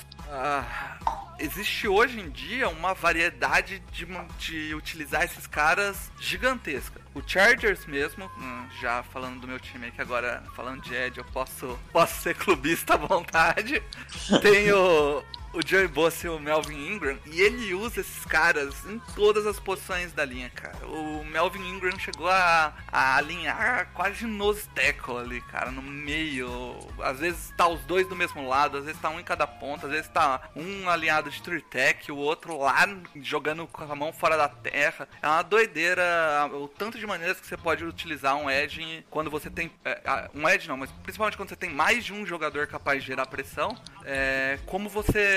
[1.40, 4.06] existe hoje em dia uma variedade de,
[4.40, 7.00] de utilizar esses caras gigantesca.
[7.14, 11.26] O Chargers mesmo, hum, já falando do meu time aqui agora, falando de Ed, eu
[11.26, 13.82] posso, posso ser clubista à vontade.
[14.42, 19.00] Tem o, o Joey Bosa e o Melvin Ingram, e ele usa esses caras em
[19.16, 20.86] todas as posições da linha, cara.
[20.86, 26.78] O Melvin Ingram chegou a, a alinhar quase nose tackle ali, cara, no meio.
[27.02, 29.88] Às vezes tá os dois do mesmo lado, às vezes tá um em cada ponta,
[29.88, 32.88] às vezes tá um alinhado de three tech, o outro lá
[33.22, 35.08] jogando com a mão fora da terra.
[35.22, 39.50] É uma doideira o tanto de maneiras que você pode utilizar um edge quando você
[39.50, 39.72] tem.
[39.84, 43.08] é, um edge não, mas principalmente quando você tem mais de um jogador capaz de
[43.08, 43.76] gerar pressão.
[44.06, 45.37] É, como você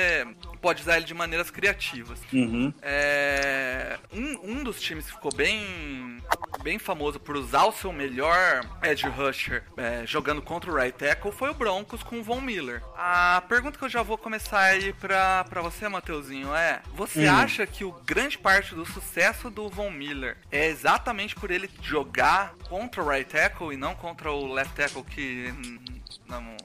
[0.61, 2.19] pode usar ele de maneiras criativas.
[2.33, 2.73] Uhum.
[2.83, 6.19] É, um, um dos times que ficou bem,
[6.63, 11.33] bem famoso por usar o seu melhor edge rusher é, jogando contra o right tackle
[11.33, 12.83] foi o Broncos com o Von Miller.
[12.97, 17.35] A pergunta que eu já vou começar aí pra, pra você, Mateuzinho, é: você Hum.
[17.35, 22.55] acha que o grande parte do sucesso do Von Miller é exatamente por ele jogar
[22.69, 25.53] contra o right tackle e não contra o left tackle que.
[25.57, 25.79] hum,
[26.29, 26.57] Não,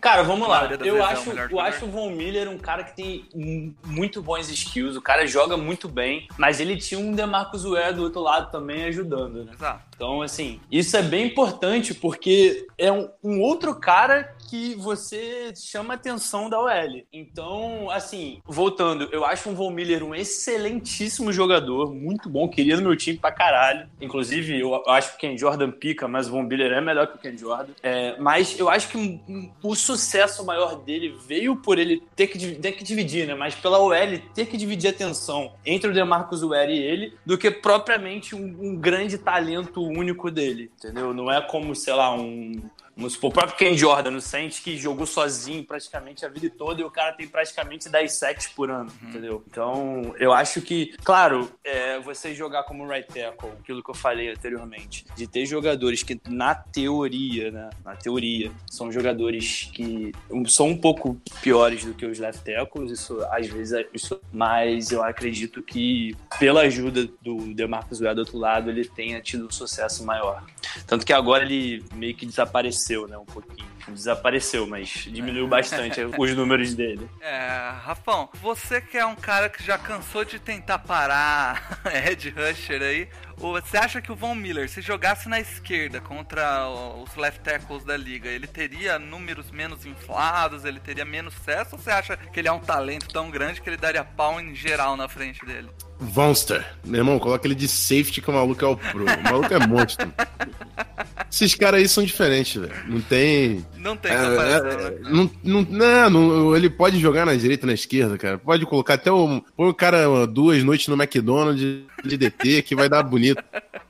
[0.00, 0.68] Cara, vamos lá.
[0.84, 4.22] Eu é o acho, melhor eu acho o Von Miller um cara que tem muito
[4.22, 4.96] bons skills.
[4.96, 8.84] O cara joga muito bem, mas ele tinha um DeMarcus Ware do outro lado também
[8.84, 9.52] ajudando, né?
[9.54, 9.92] Exato.
[9.94, 15.94] Então, assim, isso é bem importante porque é um, um outro cara que você chama
[15.94, 17.06] a atenção da OL.
[17.12, 22.82] Então, assim, voltando, eu acho o Von Miller um excelentíssimo jogador, muito bom, queria no
[22.82, 23.88] meu time pra caralho.
[24.00, 27.16] Inclusive, eu acho que o Ken Jordan pica, mas o Von Miller é melhor que
[27.16, 27.72] o Ken Jordan.
[27.82, 29.20] É, mas eu acho que
[29.62, 33.34] o sucesso maior dele veio por ele ter que, ter que dividir, né?
[33.34, 33.92] Mas pela OL
[34.34, 38.56] ter que dividir a atenção entre o DeMarcus Ware e ele, do que propriamente um,
[38.60, 41.14] um grande talento único dele, entendeu?
[41.14, 42.60] Não é como, sei lá, um
[42.96, 46.80] Vamos supor, o próprio Ken Jordan no Saints, que jogou sozinho praticamente a vida toda
[46.80, 49.42] e o cara tem praticamente 10 sacks por ano, entendeu?
[49.50, 54.30] Então, eu acho que, claro, é, você jogar como right tackle, aquilo que eu falei
[54.30, 60.12] anteriormente, de ter jogadores que, na teoria, né, na teoria, são jogadores que
[60.46, 64.90] são um pouco piores do que os left tackles, isso às vezes é isso, mas
[64.90, 69.50] eu acredito que pela ajuda do DeMarcus Ware do outro lado, ele tenha tido um
[69.50, 70.44] sucesso maior.
[70.86, 73.71] Tanto que agora ele meio que desapareceu, né, um pouquinho.
[73.88, 77.08] Desapareceu, mas diminuiu bastante os números dele.
[77.20, 82.82] É, Rafão, você que é um cara que já cansou de tentar parar Ed Rusher
[82.82, 87.84] aí, você acha que o Von Miller, se jogasse na esquerda contra os left tackles
[87.84, 92.38] da liga, ele teria números menos inflados, ele teria menos sucesso, ou você acha que
[92.38, 95.68] ele é um talento tão grande que ele daria pau em geral na frente dele?
[95.98, 96.64] Vonster.
[96.84, 99.04] Meu irmão, coloca ele de safety que o maluco é o pro.
[99.04, 100.12] O maluco é monstro.
[101.30, 102.74] Esses caras aí são diferentes, velho.
[102.86, 103.64] Não tem.
[103.82, 104.98] Não tem É, comparação, é, né?
[105.10, 108.38] não, não, não, ele pode jogar na direita na esquerda, cara.
[108.38, 109.42] Pode colocar até o.
[109.56, 111.60] Põe o cara duas noites no McDonald's
[112.04, 113.42] de DT que vai dar bonito.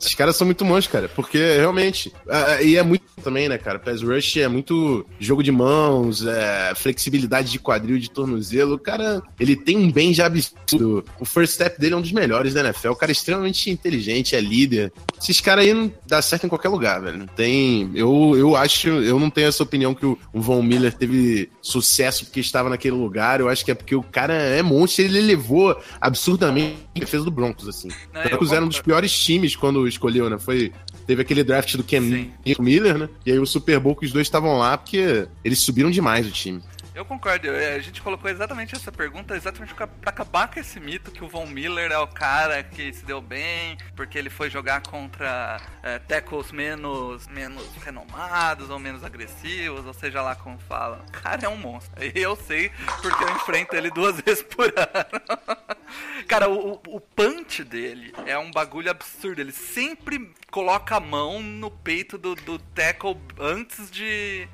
[0.00, 2.12] Esses caras são muito bons, cara, porque realmente.
[2.28, 3.78] ah, e é muito também, né, cara?
[3.78, 8.74] Pass Rush é muito jogo de mãos, é, flexibilidade de quadril, de tornozelo.
[8.74, 11.04] O cara, ele tem um bem já absurdo.
[11.18, 12.90] O first step dele é um dos melhores da NFL.
[12.90, 14.92] O cara é extremamente inteligente, é líder.
[15.20, 17.18] Esses caras aí não dá certo em qualquer lugar, velho.
[17.18, 17.90] Não tem.
[17.94, 22.40] Eu, eu acho, eu não tenho essa opinião que o, Von Miller teve sucesso porque
[22.40, 23.40] estava naquele lugar.
[23.40, 27.30] Eu acho que é porque o cara é monstro, ele levou absurdamente a defesa do
[27.30, 27.88] Broncos, assim.
[28.12, 30.38] Não, Broncos era um dos piores times quando escolheu, né?
[30.38, 30.72] Foi.
[31.06, 32.30] Teve aquele draft do Cam Sim.
[32.58, 33.08] Miller, né?
[33.26, 36.30] E aí o Super Bowl que os dois estavam lá porque eles subiram demais o
[36.30, 36.62] time.
[36.94, 41.10] Eu concordo, eu- a gente colocou exatamente essa pergunta exatamente pra acabar com esse mito
[41.10, 44.80] que o Von Miller é o cara que se deu bem porque ele foi jogar
[44.80, 51.04] contra é, tackles menos, menos renomados ou menos agressivos, ou seja lá como fala.
[51.08, 51.92] O cara é um monstro.
[52.04, 52.70] E eu sei
[53.02, 56.24] porque eu enfrento ele duas vezes por ano.
[56.28, 59.40] Cara, o, o punch dele é um bagulho absurdo.
[59.40, 64.48] Ele sempre coloca a mão no peito do, do tackle antes de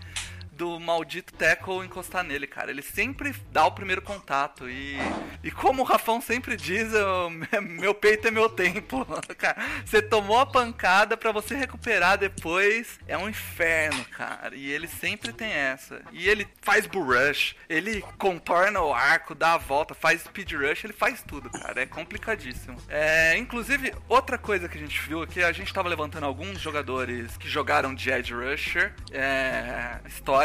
[0.60, 2.70] do maldito tackle encostar nele, cara.
[2.70, 4.68] Ele sempre dá o primeiro contato.
[4.68, 4.98] E,
[5.42, 7.30] e como o Rafão sempre diz, eu-
[7.62, 9.06] meu peito é meu templo.
[9.38, 12.98] Cara, você tomou a pancada pra você recuperar depois.
[13.08, 14.54] É um inferno, cara.
[14.54, 16.02] E ele sempre tem essa.
[16.12, 20.84] E ele faz bull rush, ele contorna o arco, dá a volta, faz speed rush,
[20.84, 21.80] ele faz tudo, cara.
[21.80, 22.76] É complicadíssimo.
[22.88, 27.34] É, inclusive, outra coisa que a gente viu aqui, a gente tava levantando alguns jogadores
[27.38, 29.98] que jogaram de edge rusher é,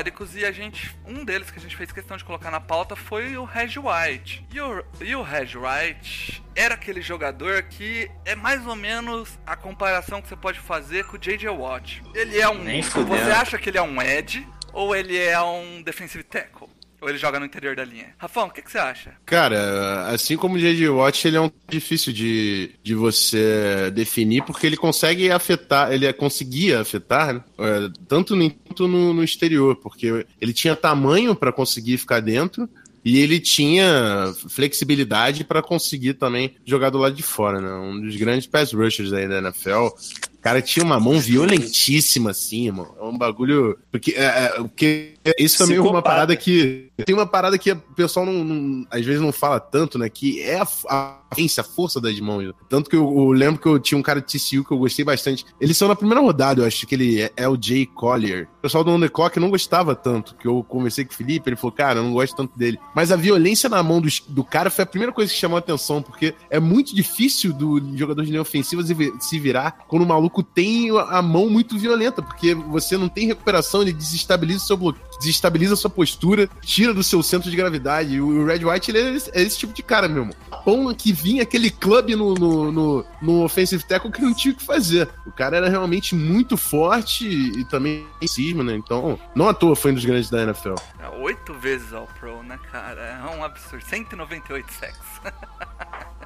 [0.06, 2.96] históricos e a gente, um deles que a gente fez questão de colocar na pauta
[2.96, 4.46] foi o Reg White.
[4.54, 9.56] E o, e o Reg White era aquele jogador que é mais ou menos a
[9.56, 11.50] comparação que você pode fazer com o J.J.
[11.50, 12.04] Watt.
[12.14, 12.64] Ele é um.
[12.64, 12.82] Nem.
[12.82, 16.70] Você acha que ele é um edge ou ele é um defensive tackle?
[17.02, 18.14] Ou ele joga no interior da linha?
[18.18, 19.14] Rafão, o que, que você acha?
[19.26, 20.90] Cara, assim como o J.J.
[20.90, 26.82] Watt, ele é um difícil de, de você definir, porque ele consegue afetar, ele conseguia
[26.82, 31.98] afetar, né, é, tanto no, quanto no, no exterior, porque ele tinha tamanho para conseguir
[31.98, 32.70] ficar dentro,
[33.06, 37.72] e ele tinha flexibilidade para conseguir também jogar do lado de fora, né?
[37.76, 39.90] Um dos grandes pass rushers aí da NFL.
[40.34, 42.96] O cara tinha uma mão violentíssima, assim, irmão.
[43.00, 43.78] É um bagulho.
[43.92, 46.90] Porque, é, é, porque isso também é uma parada que.
[47.06, 50.08] Tem uma parada que o pessoal não, não- às vezes não fala tanto, né?
[50.10, 51.18] Que é a, a,
[51.58, 52.54] a força das mãos.
[52.70, 55.04] Tanto que eu, eu lembro que eu tinha um cara de TCU que eu gostei
[55.04, 55.46] bastante.
[55.60, 58.48] Eles são na primeira rodada, eu acho que ele é, é o Jay Collier.
[58.60, 61.72] O pessoal do Clock não gostava tanto, que eu conversei com o Felipe, ele falou,
[61.74, 62.80] cara, eu não gosto tanto dele.
[62.96, 65.60] Mas a violência na mão dos- do, cara foi a primeira coisa que chamou a
[65.60, 70.04] atenção, porque é muito difícil do jogador de linha ofensiva se vi- se virar quando
[70.04, 74.64] o maluco tem a a mão muito violenta, porque você não tem recuperação, ele desestabiliza
[74.64, 78.16] o seu bloqueio, desestabiliza sua postura, tira do seu centro de gravidade.
[78.16, 80.34] E o Red White, ele é esse, é esse tipo de cara mesmo.
[80.64, 84.58] Pão que vinha aquele clube no, no, no, no offensive tackle que não tinha o
[84.58, 85.10] que fazer.
[85.26, 88.74] O cara era realmente muito forte e, também cisma, né?
[88.74, 90.76] Então, não à toa foi um dos grandes da NFL.
[91.00, 93.02] É oito vezes ao Pro, né, cara?
[93.02, 93.86] É um absurdo.
[93.86, 95.22] 198 sacks.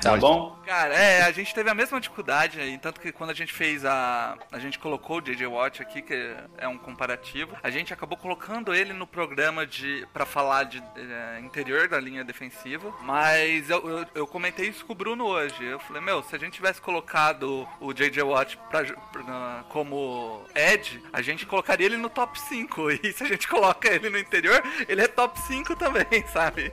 [0.00, 0.58] Tá bom?
[0.64, 3.84] Cara, é, a gente teve a mesma dificuldade aí, tanto que quando a gente fez
[3.84, 4.36] a.
[4.50, 8.72] A gente colocou o JJ Watt aqui, que é um comparativo, a gente acabou colocando
[8.74, 10.06] ele no programa de.
[10.12, 12.94] pra falar de é, interior da linha defensiva.
[13.02, 15.62] Mas eu, eu, eu comentei isso com o Bruno hoje.
[15.64, 21.02] Eu falei, meu, se a gente tivesse colocado o JJ Watt pra, pra- como Ed,
[21.12, 22.90] a gente colocaria ele no top 5.
[23.02, 26.72] E se a gente coloca ele no interior, ele é top 5 também, sabe?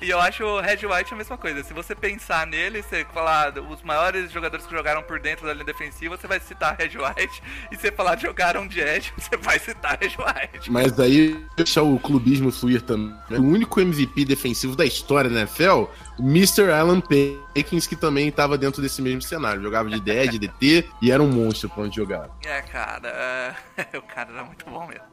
[0.00, 1.62] E eu acho o Red White a mesma coisa.
[1.62, 5.64] Se você pensar nele, você falar os maiores jogadores que jogaram por dentro da linha
[5.64, 7.42] defensiva, você vai citar Red White.
[7.72, 10.70] E você falar de jogaram de Edge, você vai citar Red White.
[10.70, 13.14] Mas aí, deixar o clubismo fluir também.
[13.30, 15.84] O único MVP defensivo da história da NFL,
[16.18, 16.70] o Mr.
[16.70, 19.62] Alan Pickens, que também estava dentro desse mesmo cenário.
[19.62, 22.30] Jogava de DE, de DT e era um monstro pra onde jogava.
[22.44, 25.04] É, cara, é, o cara era muito bom mesmo.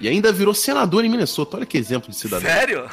[0.00, 1.58] E ainda virou senador em Minnesota.
[1.58, 2.50] Olha que exemplo de cidadão.
[2.50, 2.90] Sério?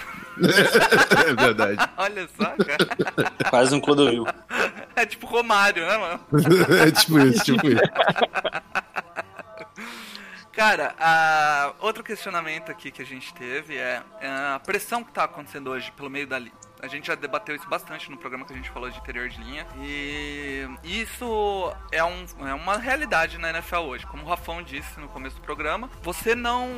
[1.28, 1.90] É verdade.
[1.98, 3.32] Olha só, cara.
[3.50, 4.26] Quase um Clodovil.
[4.96, 6.20] É tipo Romário, né, mano?
[6.88, 7.82] é tipo isso, tipo isso.
[10.52, 15.24] Cara, a- outro questionamento aqui que a gente teve é, é a pressão que tá
[15.26, 16.40] acontecendo hoje pelo meio da.
[16.82, 19.42] A gente já debateu isso bastante no programa que a gente falou de interior de
[19.42, 19.66] linha.
[19.80, 24.06] E isso é, um, é uma realidade na NFL hoje.
[24.06, 26.70] Como o Rafão disse no começo do programa, você não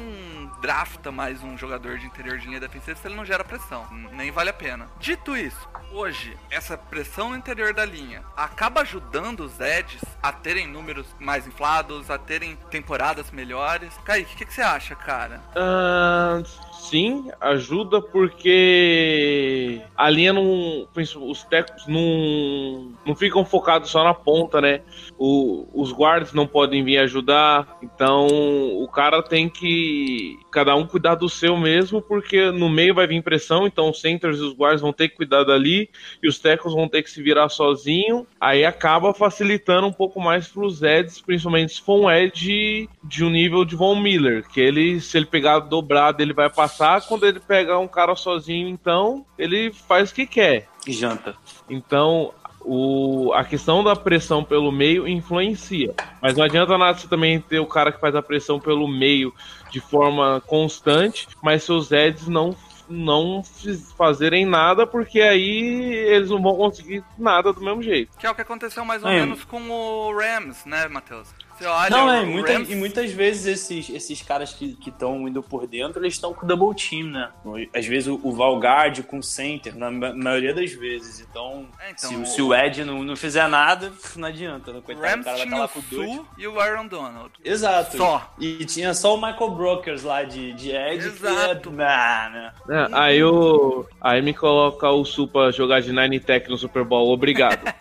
[0.61, 3.87] drafta mais um jogador de interior de linha defensiva se ele não gera pressão.
[4.13, 4.87] Nem vale a pena.
[4.99, 10.67] Dito isso, hoje, essa pressão no interior da linha acaba ajudando os Eds a terem
[10.67, 13.93] números mais inflados, a terem temporadas melhores.
[14.05, 15.41] Kaique, o que, que você acha, cara?
[15.55, 16.41] Ah,
[16.79, 20.87] sim, ajuda porque a linha não.
[21.27, 24.81] Os tecos não, não ficam focados só na ponta, né?
[25.17, 30.39] O- os guardas não podem vir ajudar, então o cara tem que.
[30.51, 34.39] Cada um cuidar do seu mesmo, porque no meio vai vir pressão, então os centers
[34.39, 35.89] e os guardas vão ter que cuidar dali,
[36.23, 40.47] e os tecos vão ter que se virar sozinho, aí acaba facilitando um pouco mais
[40.47, 44.99] pros Eds, principalmente se for um Ed de um nível de Von Miller, que ele,
[44.99, 46.68] se ele pegar dobrado, ele vai passar,
[47.07, 50.67] quando ele pegar um cara sozinho, então, ele faz o que quer.
[50.87, 51.35] E janta.
[51.69, 55.93] Então, o, a questão da pressão pelo meio influencia.
[56.21, 59.33] Mas não adianta nada você também ter o cara que faz a pressão pelo meio
[59.71, 62.55] de forma constante, mas seus Eds não
[62.91, 63.43] não
[63.95, 68.17] fazerem nada, porque aí eles não vão conseguir nada do mesmo jeito.
[68.17, 69.19] Que é o que aconteceu mais ou É.
[69.19, 71.27] menos com o Rams, né, Matheus?
[71.59, 74.77] Você olha Não, o é, e, muita- Rams- e muitas vezes esses, esses caras que
[74.87, 77.29] estão indo por dentro, eles estão com double team, né?
[77.75, 81.19] Às vezes o, o Valgard com o center, na ma- maioria das vezes.
[81.19, 84.79] Então, É, então, se, o- se o Ed não, não fizer nada, não adianta, né?
[84.79, 86.09] O Coitado, o Rams cara vai estar tinha lá o pro dois.
[86.15, 87.31] Sul e o Aaron Donald.
[87.43, 87.97] Exato.
[87.97, 88.33] Só.
[88.39, 91.05] E tinha só o Michael Brokers lá de, de Ed.
[91.07, 91.69] Exato.
[91.69, 92.53] Que é, nah, né?
[92.69, 96.85] É, aí, o, aí me coloca o Sul pra jogar de Nine Tech no Super
[96.85, 97.11] Bowl.
[97.11, 97.59] Obrigado.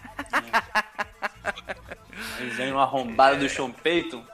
[2.45, 4.25] Vem uma arrombada do Sean Payton.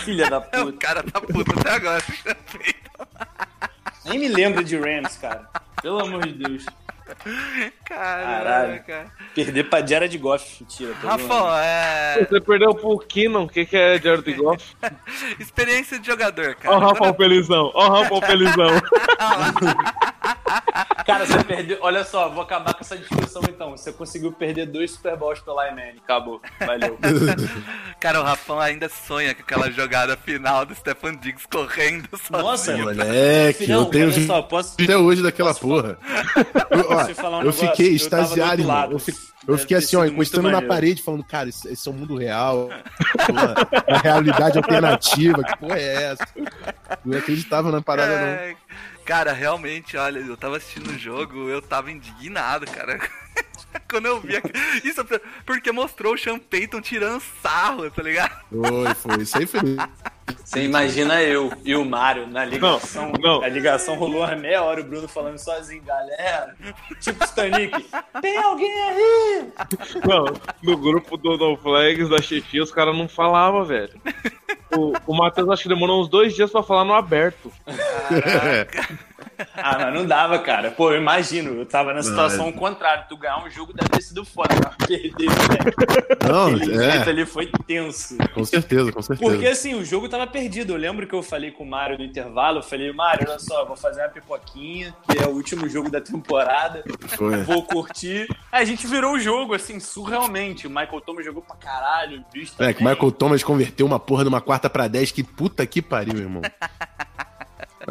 [0.00, 0.72] Filha da O puta.
[0.78, 2.02] cara tá puto até agora.
[4.04, 5.48] Nem me lembro de Rams, cara.
[5.82, 6.66] Pelo amor de Deus.
[7.84, 8.84] Caralho, Caralho.
[8.84, 9.12] cara.
[9.34, 10.64] Perder pra Jared Goff.
[10.68, 10.94] Zoando.
[11.06, 12.26] Rafa, é.
[12.28, 13.40] Você perdeu pro Keenan.
[13.40, 14.76] O que, que é Jared Goff?
[15.38, 16.78] Experiência de jogador, Ó o cara.
[16.78, 17.70] Rafa Felizão.
[17.74, 18.68] Ó o Rafa Felizão.
[21.06, 21.78] Cara, você perdeu.
[21.80, 23.70] Olha só, vou acabar com essa discussão então.
[23.70, 25.94] Você conseguiu perder dois Super Bowls pela Iman.
[26.02, 26.40] Acabou.
[26.60, 26.98] Valeu.
[28.00, 32.42] Cara, o Rafão ainda sonha com aquela jogada final do Stefan Diggs correndo sozinho.
[32.42, 34.76] Nossa, Moleque, Filhão, eu tenho só, posso.
[34.80, 35.98] até hoje daquela porra.
[36.68, 37.68] Posso te falar um eu negócio?
[37.68, 37.96] fiquei Eu
[38.66, 38.92] lado.
[38.92, 39.14] Eu, fi-
[39.46, 42.68] eu fiquei assim, ó, encostando na parede, falando, cara, esse, esse é o mundo real.
[43.88, 46.26] A realidade alternativa, que porra é essa?
[47.04, 48.26] Não acreditava na parada, não.
[48.26, 48.56] É,
[49.04, 53.00] Cara, realmente, olha, eu tava assistindo o jogo, eu tava indignado, cara.
[53.90, 54.34] Quando eu vi.
[54.84, 58.32] Isso é porque mostrou o Sean Payton tirando sarro, tá ligado?
[58.50, 59.22] Foi, foi.
[59.22, 59.60] Isso aí foi.
[60.44, 63.12] Você imagina eu e o Mário na ligação.
[63.12, 63.42] Não, não.
[63.42, 66.54] A ligação rolou uma meia hora, o Bruno falando sozinho, galera.
[67.00, 67.86] Tipo Titanic.
[68.20, 69.52] Tem alguém aí?
[70.06, 70.24] Não,
[70.62, 74.00] no grupo do No Flags da chefia, os caras não falavam, velho.
[74.76, 77.50] O, o Matheus acho que demorou uns dois dias pra falar no aberto.
[79.56, 80.70] Ah, mas não dava, cara.
[80.70, 81.60] Pô, eu imagino.
[81.60, 83.04] Eu tava na situação contrária.
[83.08, 84.48] Tu ganhar um jogo deve ter sido foda.
[84.54, 86.28] Mas perder, né?
[86.28, 88.16] Não, Aquele é, ali foi tenso.
[88.34, 89.30] com certeza, com certeza.
[89.30, 90.72] Porque assim, o jogo tava perdido.
[90.72, 92.58] Eu lembro que eu falei com o Mário no intervalo.
[92.58, 96.00] Eu falei, Mário, olha só, vou fazer uma pipoquinha, que é o último jogo da
[96.00, 96.82] temporada.
[97.08, 97.42] Foi.
[97.42, 98.26] Vou curtir.
[98.50, 100.66] Aí a gente virou o jogo, assim, surrealmente.
[100.66, 102.20] O Michael Thomas jogou pra caralho.
[102.20, 102.94] O bicho É, que o também.
[102.94, 106.42] Michael Thomas converteu uma porra de uma quarta pra 10, que puta que pariu, irmão.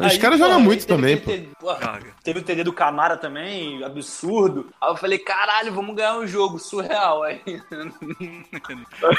[0.06, 1.32] Os caras jogam muito teve também, pô.
[1.74, 2.06] Joga.
[2.22, 4.66] Teve o TD do Camara também, absurdo.
[4.80, 7.22] Aí eu falei, caralho, vamos ganhar um jogo surreal.
[7.22, 7.40] Aí,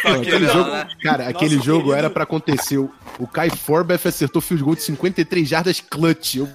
[0.06, 0.88] aquele não, jogo, né?
[1.04, 2.78] cara, Nosso aquele jogo querido- era pra acontecer.
[2.78, 6.36] O, o Kai Forbath acertou field goal de 53 jardas clutch.
[6.36, 6.50] Eu,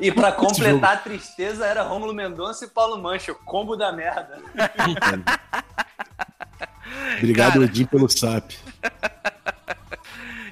[0.00, 4.38] e pra completar a tristeza, era Rômulo Mendonça e Paulo Mancha, o combo da merda.
[7.18, 7.86] Obrigado, Cara.
[7.86, 8.52] Pelo SAP.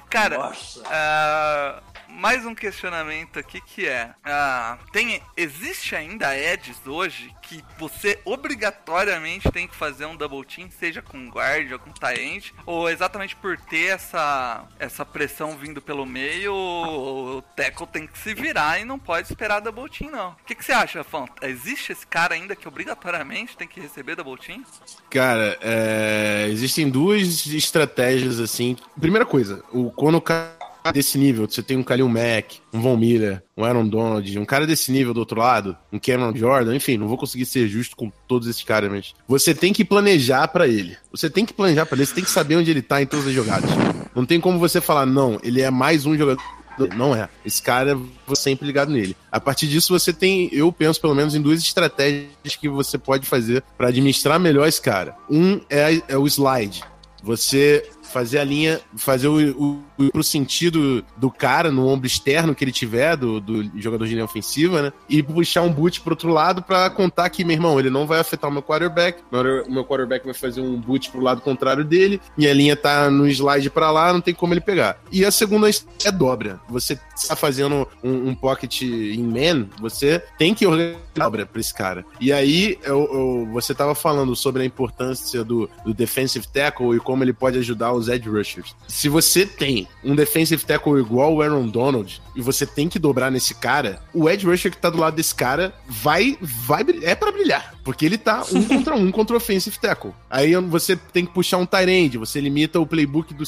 [0.09, 0.81] Cara, Nossa.
[0.85, 1.81] ah,
[2.23, 9.51] mais um questionamento aqui que é: ah, tem, existe ainda edges hoje que você obrigatoriamente
[9.51, 13.57] tem que fazer um double team, seja com guard ou com end, ou exatamente por
[13.57, 18.97] ter essa, essa pressão vindo pelo meio, o, o tem que se virar e não
[18.97, 20.29] pode esperar double team, não.
[20.29, 21.27] O que, que você acha, Rafão?
[21.41, 24.63] Existe esse cara ainda que obrigatoriamente tem que receber double team?
[25.09, 28.77] Cara, é, existem duas estratégias assim.
[28.97, 32.97] Primeira coisa, o, quando o cara desse nível, você tem um Kalil Mack, um Von
[32.97, 36.97] Miller, um Aaron Donald, um cara desse nível do outro lado, um Cameron Jordan, enfim,
[36.97, 40.67] não vou conseguir ser justo com todos esses caras, mas você tem que planejar pra
[40.67, 40.97] ele.
[41.11, 43.27] Você tem que planejar pra ele, você tem que saber onde ele tá em todas
[43.27, 43.69] as jogadas.
[44.15, 46.41] Não tem como você falar, não, ele é mais um jogador.
[46.95, 47.29] Não é.
[47.45, 49.15] Esse cara, você sempre ligado nele.
[49.31, 53.27] A partir disso, você tem, eu penso pelo menos em duas estratégias que você pode
[53.27, 55.15] fazer pra administrar melhor esse cara.
[55.29, 56.83] Um é, é o slide.
[57.21, 59.79] Você fazer a linha, fazer o
[60.11, 64.25] pro sentido do cara no ombro externo que ele tiver, do, do jogador de linha
[64.25, 64.93] ofensiva, né?
[65.09, 68.19] E puxar um boot pro outro lado pra contar que, meu irmão, ele não vai
[68.19, 69.21] afetar o meu quarterback.
[69.67, 72.19] O meu quarterback vai fazer um boot pro lado contrário dele.
[72.37, 74.97] Minha linha tá no slide pra lá, não tem como ele pegar.
[75.11, 75.69] E a segunda
[76.03, 76.59] é dobra.
[76.69, 81.73] Você tá fazendo um, um pocket em man, você tem que organizar dobra pra esse
[81.73, 82.05] cara.
[82.19, 86.99] E aí, eu, eu- você tava falando sobre a importância do, do defensive tackle e
[86.99, 88.75] como ele pode ajudar os edge rushers.
[88.87, 93.31] Se você tem um defensive tackle igual o Aaron Donald e você tem que dobrar
[93.31, 97.15] nesse cara, o edge rusher que tá do lado desse cara vai, vai brilhar- é
[97.15, 100.11] pra brilhar, porque ele tá um contra um contra o offensive tackle.
[100.29, 103.43] Aí você tem que puxar um tight end, você limita o playbook do.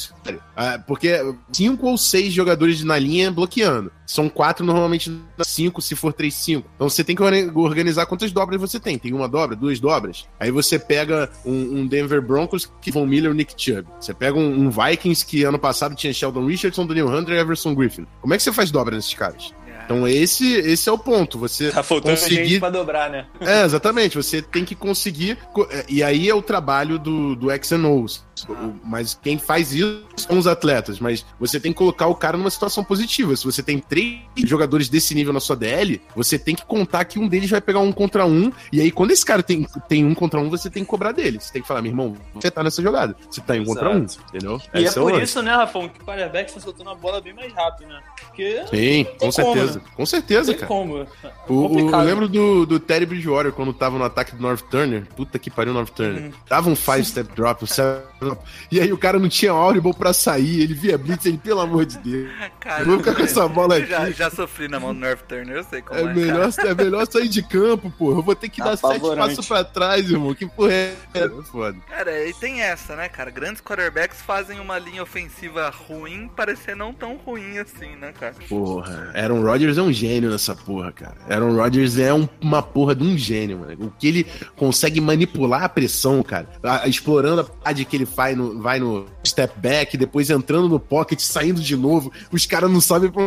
[0.56, 1.20] Ah, porque
[1.52, 3.92] cinco ou seis jogadores na linha bloqueando.
[4.06, 5.12] São quatro normalmente
[5.44, 6.70] cinco, se for três, cinco.
[6.76, 8.98] Então você tem que orga- organizar quantas dobras você tem.
[9.00, 10.28] Tem uma dobra, duas dobras.
[10.40, 13.88] Aí você pega um, um Denver Broncos que vão Miller Nick Chubb.
[14.00, 17.74] Você pega um, um Vikings que ano passado tinha Sheldon Richardson, Daniel Hunter e Everson
[17.74, 18.06] Griffin.
[18.22, 19.54] Como é que você faz dobra nesses caras?
[19.86, 21.38] Então esse, esse é o ponto.
[21.40, 22.60] Você Tá faltando gente conseguir.
[22.60, 23.26] pra dobrar, né?
[23.40, 24.18] É, exatamente.
[24.18, 25.38] Você tem que conseguir.
[25.54, 28.24] co- é, E aí é o trabalho do, do X and O's.
[28.50, 31.00] O- Mas quem faz isso são os atletas.
[31.00, 33.36] Mas você tem que colocar o cara numa situação positiva.
[33.36, 37.18] Se você tem três jogadores desse nível na sua DL, você tem que contar que
[37.20, 38.52] um deles vai pegar um contra um.
[38.72, 41.40] E aí, quando esse cara tem, tem um contra um, você tem que cobrar dele.
[41.40, 43.16] Você tem que falar, meu irmão, você tá nessa jogada.
[43.30, 44.04] Você tá em um contra um.
[44.04, 44.24] Exato.
[44.30, 44.62] Entendeu?
[44.74, 47.34] E é o por isso, né, Rafão, que o quarterback tá soltando a bola bem
[47.34, 48.00] mais rápido, né?
[48.28, 49.80] Porque Sim, com como, certeza.
[49.80, 49.86] né?
[49.96, 50.68] Com certeza, tem cara.
[50.68, 51.02] como.
[51.02, 51.08] É
[51.48, 55.06] O, o- eu lembro do, do Terry Bridgewater quando tava no ataque do North Turner.
[55.16, 56.24] Puta que pariu, North Turner.
[56.24, 56.32] Uhum.
[56.48, 58.42] Tava um five step drop, um seven drop.
[58.72, 60.62] E aí o cara não tinha audible pra sair.
[60.62, 62.32] Ele via blitz, ele, pelo amor de Deus.
[62.60, 64.14] Cara, vou ficar com essa bola eu já, aqui.
[64.14, 66.14] já sofri na mão do Nerf Turner, eu sei como É é.
[66.14, 66.70] melhor, cara.
[66.70, 68.12] é melhor sair de campo, pô.
[68.12, 70.34] Eu vou ter que dar sete passos pra trás, irmão.
[70.34, 71.26] Que porra é essa?
[71.26, 71.78] É foda.
[71.88, 73.30] Cara, e tem essa, né, cara?
[73.30, 78.36] Grandes quarterbacks fazem uma linha ofensiva ruim parecer não tão ruim assim, né, cara?
[78.50, 81.16] Porra, Aaron Rodgers é um gênio nessa porra, cara.
[81.30, 83.76] Aaron Rodgers é um- uma porra de um gênio, mano.
[83.88, 86.48] O que ele consegue manipular a pressão, cara.
[86.64, 90.80] A- explorando a parte que ele vai no, vai no step back, depois entrando no
[90.80, 92.12] pocket, saindo de novo.
[92.32, 93.24] Os caras não sabem pra.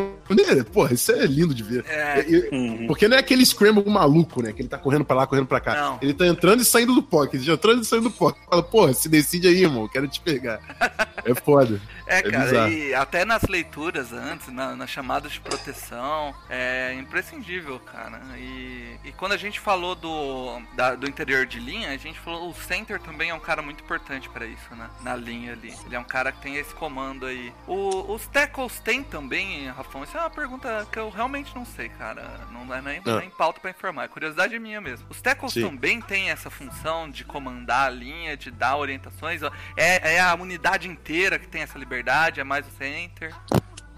[0.72, 1.84] Porra, isso é lindo de ver.
[1.88, 2.24] É.
[2.28, 2.86] E- e- Uhum.
[2.86, 4.52] Porque não é aquele scramble maluco, né?
[4.52, 5.74] Que ele tá correndo pra lá, correndo pra cá.
[5.74, 5.98] Não.
[6.02, 8.42] Ele tá entrando e saindo do pocket, já entrando e saindo do pocket.
[8.48, 9.88] Fala, porra, se decide aí, irmão.
[9.88, 10.60] Quero te pegar.
[11.24, 11.80] É foda.
[12.06, 12.72] É, É cara, bizarro.
[12.72, 18.20] e até nas leituras antes, na, nas chamadas de proteção, é imprescindível, cara.
[18.38, 22.48] E, e quando a gente falou do, da- do interior de linha, a gente falou
[22.50, 24.88] o center também é um cara muito importante pra isso, né?
[25.02, 25.74] Na linha ali.
[25.86, 27.52] Ele é um cara que tem esse comando aí.
[27.66, 30.02] O- os tackles tem também, Rafão?
[30.04, 32.22] Isso é uma pergunta que eu realmente não sei, cara.
[32.50, 33.18] Não é nem, Ah.
[33.20, 34.04] nem pauta pra informar.
[34.04, 35.06] É curiosidade minha mesmo.
[35.08, 35.62] Os tackles Sim.
[35.62, 39.40] também têm essa função de comandar a linha, de dar orientações.
[39.76, 43.34] É, é a unidade inteira que tem essa liberdade, é mais o center.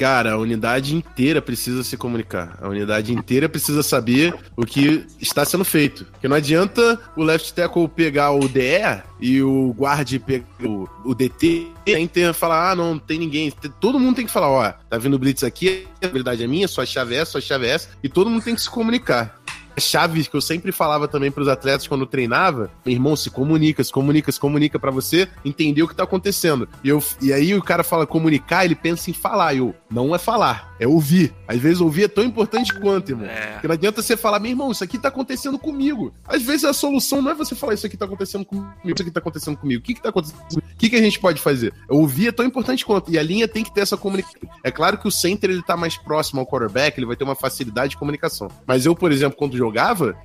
[0.00, 2.56] Cara, a unidade inteira precisa se comunicar.
[2.58, 6.06] A unidade inteira precisa saber o que está sendo feito.
[6.06, 11.14] Porque não adianta o left tackle pegar o DE e o guard pegar o, o
[11.14, 13.52] DT ter falar, ah, não, não tem ninguém.
[13.80, 16.86] Todo mundo tem que falar, ó, tá vindo blitz aqui, a habilidade é minha, sua
[16.86, 19.39] chave é essa, sua chave é essa, e todo mundo tem que se comunicar.
[19.80, 23.82] A chave que eu sempre falava também pros atletas quando treinava, meu irmão, se comunica,
[23.82, 26.68] se comunica, se comunica pra você entender o que tá acontecendo.
[26.84, 29.54] E, eu, e aí o cara fala comunicar, ele pensa em falar.
[29.54, 31.32] Eu, não é falar, é ouvir.
[31.48, 33.24] Às vezes ouvir é tão importante quanto, irmão.
[33.24, 33.52] É.
[33.52, 36.12] Porque não adianta você falar, meu irmão, isso aqui tá acontecendo comigo.
[36.26, 39.10] Às vezes a solução não é você falar, isso aqui tá acontecendo comigo, isso aqui
[39.10, 39.80] tá acontecendo comigo.
[39.80, 40.38] O que que tá acontecendo?
[40.58, 41.72] O que que a gente pode fazer?
[41.88, 43.10] Ouvir é tão importante quanto.
[43.10, 44.40] E a linha tem que ter essa comunicação.
[44.62, 47.34] É claro que o center, ele tá mais próximo ao quarterback, ele vai ter uma
[47.34, 48.48] facilidade de comunicação.
[48.66, 49.69] Mas eu, por exemplo, quando jogava,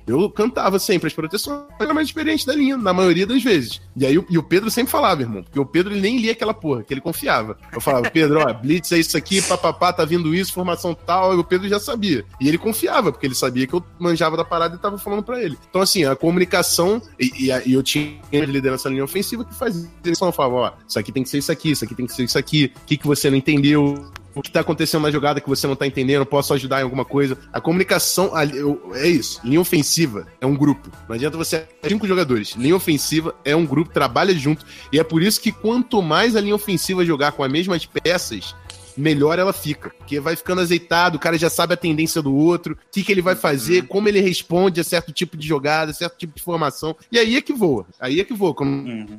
[0.06, 1.62] eu cantava sempre as proteções.
[1.80, 3.80] Era mais experiente da linha, na maioria das vezes.
[3.96, 5.42] E aí o- e o Pedro sempre falava, irmão.
[5.42, 7.56] Porque o Pedro ele nem lia aquela porra, que ele confiava.
[7.72, 11.34] Eu falava, Pedro, ó, Blitz é isso aqui, papapá, tá vindo isso, formação tal.
[11.34, 12.24] E o Pedro já sabia.
[12.40, 15.42] E ele confiava, porque ele sabia que eu manjava da parada e tava falando pra
[15.42, 15.56] ele.
[15.68, 19.54] Então, assim, a comunicação, e, e e eu tinha de liderança na linha ofensiva que
[19.54, 19.88] fazia.
[20.04, 22.24] Eu falava, ó, isso aqui tem que ser isso aqui, isso aqui tem que ser
[22.24, 22.72] isso aqui.
[22.82, 24.10] O que, que você não entendeu?
[24.36, 27.04] O que tá acontecendo na jogada que você não tá entendendo, posso ajudar em alguma
[27.04, 27.38] coisa.
[27.52, 29.40] A comunicação a- eu- é isso.
[29.42, 30.90] Linha ofensiva é um grupo.
[31.08, 32.54] Não adianta você ter cinco jogadores.
[32.54, 34.64] Linha ofensiva é um grupo, trabalha junto.
[34.92, 38.54] E é por isso que quanto mais a linha ofensiva jogar com as mesmas peças,
[38.96, 39.90] melhor ela fica.
[39.98, 43.12] Porque vai ficando azeitado, o cara já sabe a tendência do outro, o que, que
[43.12, 46.94] ele vai fazer, como ele responde a certo tipo de jogada, certo tipo de formação.
[47.12, 47.86] E aí é que voa.
[48.00, 48.54] Aí é que voa.
[48.54, 49.18] Quando Uhum.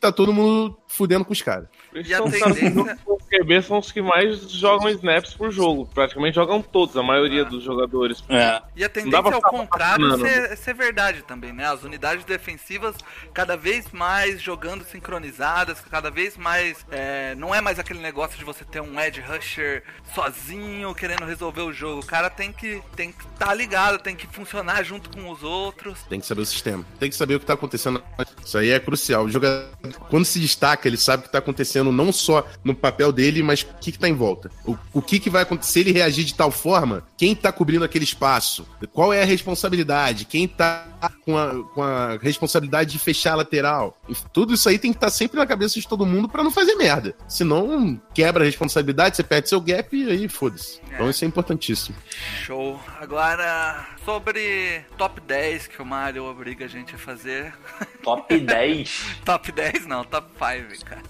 [0.00, 1.66] tá todo mundo fudendo com os caras.
[1.94, 2.98] E a tendência-
[3.32, 5.88] QB são os que mais jogam snaps por jogo.
[5.94, 8.22] Praticamente jogam todos, a maioria dos jogadores.
[8.28, 8.60] É.
[8.76, 11.66] E a tendência ao contrário ser, ser verdade também, né?
[11.66, 12.94] As unidades defensivas
[13.32, 16.84] cada vez mais jogando sincronizadas, cada vez mais.
[16.90, 19.82] é, não é mais aquele negócio de você ter um edge rusher
[20.14, 22.00] sozinho querendo resolver o jogo.
[22.00, 26.02] O cara tem que tem que estar ligado, tem que funcionar junto com os outros.
[26.08, 26.84] Tem que saber o sistema.
[26.98, 28.02] Tem que saber o que tá acontecendo.
[28.44, 29.24] Isso aí é crucial.
[29.24, 29.70] O jogador,
[30.10, 33.62] quando se destaca, ele sabe o que tá acontecendo não só no papel dele, mas
[33.62, 34.50] o que, que tá em volta.
[34.64, 37.02] O, o que, que vai acontecer se ele reagir de tal forma?
[37.16, 38.68] Quem tá cobrindo aquele espaço?
[38.92, 40.26] Qual é a responsabilidade?
[40.26, 40.86] Quem tá
[41.24, 43.96] com a, com a responsabilidade de fechar a lateral?
[44.08, 46.50] E Tudo isso aí tem que estar sempre na cabeça de todo mundo pra não
[46.50, 47.14] fazer merda.
[47.26, 50.78] Senão, quebra a responsabilidade, você perde seu gap e aí foda-se.
[50.92, 51.96] Então isso é importantíssimo.
[52.44, 52.78] Show.
[53.00, 57.54] Agora, sobre top 10 que o Mario obriga a gente a fazer.
[58.02, 59.16] Top 10.
[59.24, 61.02] Top 10 não, top 5, cara.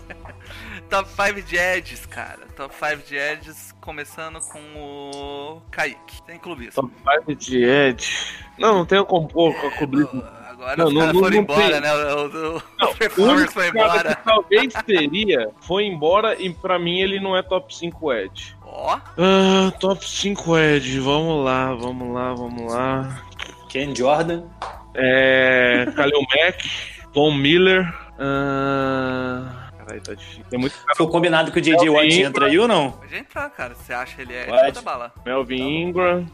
[0.90, 2.40] top 5 de Edges, cara.
[2.56, 6.20] Top 5 de Edges, começando com o Kaique.
[6.26, 6.72] Sem clubismo.
[6.72, 6.92] Top
[7.26, 8.08] 5 de Ed.
[8.58, 10.08] Não, não tenho como pôr com a cobrir.
[10.50, 11.80] Agora Não, os caras foram não embora, tem.
[11.80, 11.94] né?
[11.94, 12.56] O, o,
[12.90, 14.14] o performance único foi cara embora.
[14.16, 18.56] que talvez teria foi embora e pra mim ele não é top 5 Ed.
[18.62, 23.22] Ó, Ah, top 5 Ed, vamos lá, vamos lá, vamos lá.
[23.70, 24.44] Ken Jordan.
[24.94, 25.86] É.
[25.96, 26.70] Kalil Mack,
[27.14, 27.90] Von Miller.
[28.18, 29.59] Ah,
[29.90, 30.44] caralho, tá difícil.
[30.48, 30.76] Tem muito
[31.08, 31.88] combinado que o J.J.
[31.90, 32.92] Watt entra aí ou não?
[32.92, 33.74] pode entrar, cara.
[33.74, 35.12] Você acha ele é muita bala.
[35.24, 36.26] Melvin Ingram,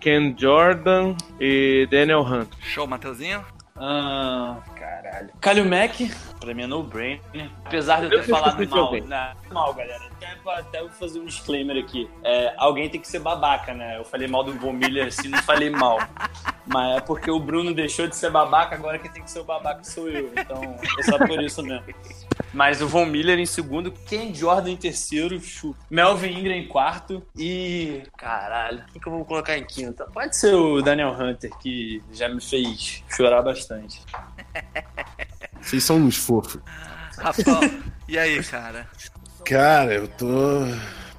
[0.00, 2.48] Ken Jordan e Daniel Hunt.
[2.60, 3.44] Show, Mateuzinho.
[3.78, 5.28] Ah, caralho.
[5.38, 7.20] Kalil Mack, pra mim é no-brainer.
[7.62, 10.00] Apesar de eu ter falado que eu sei mal, na, mal, galera.
[10.46, 12.08] Até, eu fazer um disclaimer aqui.
[12.24, 13.98] É, alguém tem que ser babaca, né?
[13.98, 15.98] Eu falei mal do Von Miller assim, não falei mal.
[16.66, 19.44] Mas é porque o Bruno deixou de ser babaca, agora quem tem que ser o
[19.44, 20.32] babaca sou eu.
[20.34, 21.84] Então, é só por isso mesmo.
[22.52, 25.40] Mas o Von Miller em segundo, Ken Jordan em terceiro.
[25.90, 28.02] Melvin Ingram em quarto e.
[28.16, 30.04] Caralho, quem que eu vou colocar em quinto?
[30.12, 34.00] Pode ser o Daniel Hunter, que já me fez chorar bastante.
[35.60, 36.60] Vocês são uns fofos.
[37.18, 37.70] Rafael,
[38.08, 38.88] e aí, cara?
[39.44, 40.26] Cara, eu tô.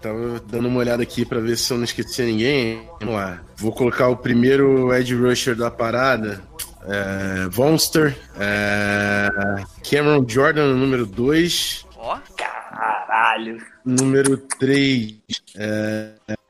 [0.02, 2.88] Tava dando uma olhada aqui pra ver se eu não esqueci ninguém.
[3.00, 3.42] Vamos lá.
[3.56, 6.42] Vou colocar o primeiro Edge Rusher da parada.
[6.88, 8.18] É, Vonster.
[8.40, 9.30] É,
[9.90, 11.86] Cameron Jordan, número 2.
[11.98, 13.62] Ó, Caralho.
[13.84, 15.16] Número 3.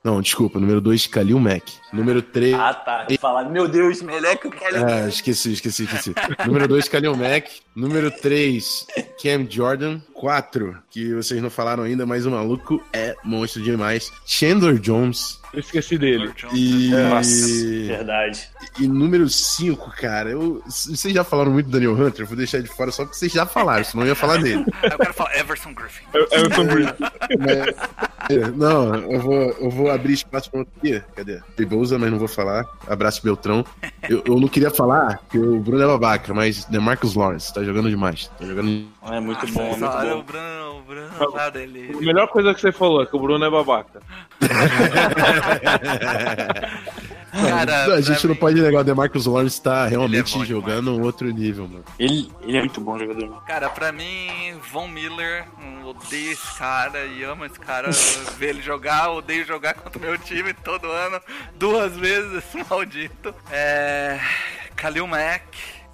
[0.04, 0.60] não, desculpa.
[0.60, 1.74] Número 2, Kalil Mack.
[1.92, 2.54] Número 3.
[2.54, 3.06] Ah, tá.
[3.10, 4.86] Eu falar, meu Deus, meleca, eu quero.
[4.86, 6.14] Ah, esqueci, esqueci, esqueci.
[6.46, 7.50] Número 2, Kalil Mack.
[7.76, 8.88] Número 3,
[9.22, 10.00] Cam Jordan.
[10.14, 14.12] 4, que vocês não falaram ainda, mas o maluco é monstro demais.
[14.26, 15.40] Chandler Jones.
[15.58, 16.32] Eu esqueci dele.
[16.53, 17.47] E, Nossa,
[17.88, 18.47] verdade.
[18.80, 22.62] e número 5, cara, eu, vocês já falaram muito do Daniel Hunter, eu vou deixar
[22.62, 24.64] de fora só porque vocês já falaram, senão eu ia falar dele.
[24.84, 26.05] Eu quero falar Everson Griffin.
[26.14, 26.93] É Tom Brady.
[27.39, 31.01] Mas- não, eu vou, eu vou abrir espaço pra outro aqui.
[31.16, 31.39] Cadê?
[31.66, 32.66] Bolsa, mas não vou falar.
[32.88, 33.66] Abraço Beltrão.
[34.08, 37.89] Eu, eu não queria falar que o Bruno é babaca, mas DeMarcus Lawrence tá jogando
[37.89, 38.30] demais.
[38.39, 38.88] Tá jogando.
[39.10, 40.20] É muito Nossa, bom, muito essa hora bom.
[40.20, 41.91] O Bruno, o Bruno lá dele.
[41.93, 44.01] A melhor coisa que você falou é que o Bruno é babaca.
[47.32, 51.01] Cara, a gente não mim- pode negar, o DeMarcus Lawrence tá realmente bom jogando um
[51.03, 51.84] outro nível, mano.
[51.99, 53.43] Ele, ele é muito bom jogador.
[53.45, 55.45] Cara, pra mim, Von Miller,
[55.86, 57.89] odeio esse cara e amo esse cara.
[58.38, 61.20] ver ele jogar, odeio jogar contra o meu time todo ano,
[61.55, 63.34] duas vezes, esse maldito.
[63.51, 64.20] É.
[64.76, 65.43] Kalil Mack.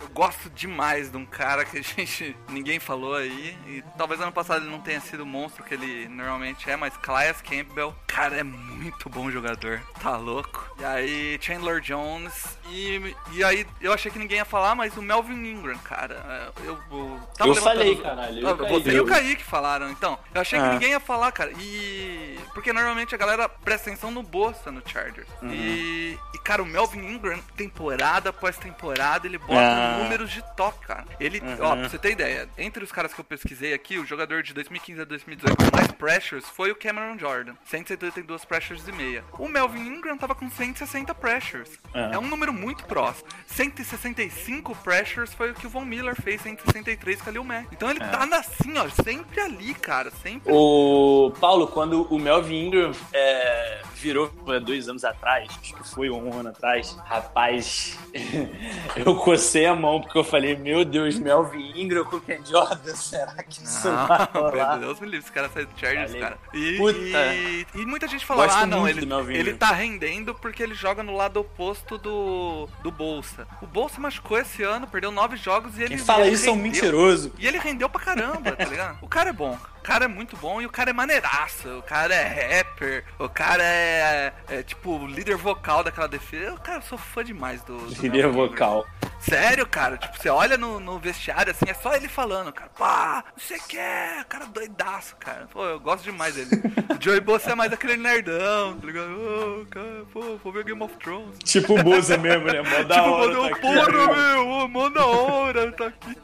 [0.04, 2.36] Eu gosto demais de um cara que a gente.
[2.49, 3.58] ninguém falou aí.
[3.68, 6.95] E talvez ano passado ele não tenha sido o monstro que ele normalmente é, mas
[6.97, 9.82] Clyas Campbell, cara, é muito bom jogador.
[10.01, 10.70] Tá louco.
[10.80, 12.58] E aí, Chandler Jones.
[12.70, 16.51] E, e aí, eu achei que ninguém ia falar, mas o Melvin Ingram, cara.
[16.64, 18.70] Eu, eu, tava Eu falei, caralho, eu Ah, caí.
[18.72, 20.20] Você e o Eu- Kaique falaram, então.
[20.34, 20.74] Eu achei que Ah.
[20.74, 21.51] ninguém ia falar, cara.
[21.58, 22.38] E.
[22.54, 25.28] Porque normalmente a galera presta atenção no Bolsa no Chargers.
[25.41, 25.51] Uhum.
[25.54, 26.20] E.
[26.34, 29.93] E, cara, o Melvin Ingram, temporada após temporada, ele bota Ah.
[29.98, 31.06] Números de top, cara.
[31.20, 31.58] Ele, Uhum.
[31.62, 34.54] ó, pra você ter ideia, entre os caras que eu pesquisei aqui, o jogador de
[34.54, 37.56] 2015 a 2018 com mais pressures foi o Cameron Jordan.
[37.66, 39.24] 172 pressures e meia.
[39.38, 41.70] O Melvin Ingram tava com 160 pressures.
[41.94, 42.12] Ah.
[42.14, 43.28] É um número muito próximo.
[43.48, 47.68] 165 pressures foi o que o Von Miller fez, 163 com a Lil Mack.
[47.72, 50.12] Então ele tá na- assim, ó, sempre ali, cara.
[50.12, 50.52] Sempre.
[50.52, 56.10] O Paulo, quando o Melvin Ingram é, virou há dois anos atrás, acho que foi
[56.10, 57.97] um ano atrás, rapaz,
[58.97, 63.41] eu cocei a mão porque eu falei, meu Deus, Melvin Ingram com Ken Jordan, será
[63.43, 64.78] que isso vai Não, rolar?
[64.78, 66.22] meu Deus me livre, esse cara saiu do Chargers, Falei.
[66.22, 66.38] cara.
[66.54, 66.99] E, Puta.
[66.99, 71.01] e, e muita gente fala, Gosto ah, não, ele, ele tá rendendo porque ele joga
[71.01, 73.47] no lado oposto do, do Bolsa.
[73.62, 75.95] O Bolsa machucou esse ano, perdeu nove jogos e ele.
[75.95, 76.72] Quem fala ele isso é um rendeu.
[76.72, 77.32] mentiroso.
[77.38, 78.97] E ele rendeu pra caramba, tá ligado?
[79.01, 79.58] O cara é bom.
[79.84, 81.67] Cara é muito bom e o cara é maneiraço.
[81.77, 83.03] O cara é rapper.
[83.19, 86.57] O cara é, é, tipo líder vocal daquela defesa.
[86.57, 87.77] Cara, eu sou fã demais do.
[87.77, 88.88] do Líder vocal.
[89.19, 93.23] Sério, cara, tipo, você olha no, no vestiário, assim, é só ele falando, cara, pá,
[93.38, 95.47] você quer, cara doidaço, cara.
[95.49, 96.49] Pô, eu gosto demais dele.
[96.89, 99.11] o Joey Bossa é mais aquele nerdão, tá ligado?
[99.11, 101.39] Ô, cara, pô, vou ver Game of Thrones.
[101.39, 102.61] Tipo o Boza mesmo, né?
[102.61, 106.17] Mó da tipo, hora mandou, tá porra, meu, mó da hora, tá aqui.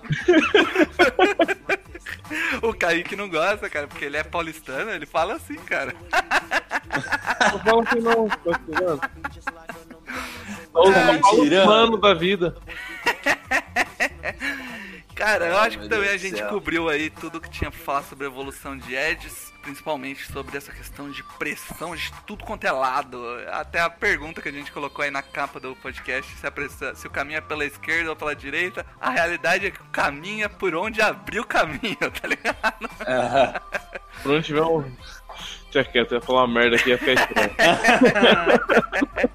[2.62, 5.94] o Kaique não gosta, cara, porque ele é paulistano, ele fala assim, cara.
[7.64, 8.52] Falo que não, tô
[10.92, 11.64] É, tirando.
[11.64, 12.56] humano da vida.
[15.20, 16.50] Cara, eu acho que meu também Deus a gente céu.
[16.50, 20.72] cobriu aí tudo que tinha pra falar sobre a evolução de Edges, principalmente sobre essa
[20.72, 23.22] questão de pressão de tudo quanto é lado.
[23.52, 26.96] Até a pergunta que a gente colocou aí na capa do podcast, se, a pressão-
[26.96, 30.46] se o caminho é pela esquerda ou pela direita, a realidade é que o caminho
[30.46, 32.90] é por onde abrir o caminho, tá ligado?
[33.08, 33.54] Aham.
[34.24, 34.92] Por onde tiver um.
[35.72, 37.50] Deixa quieto, eu ia falar uma merda aqui ia ficar estranho.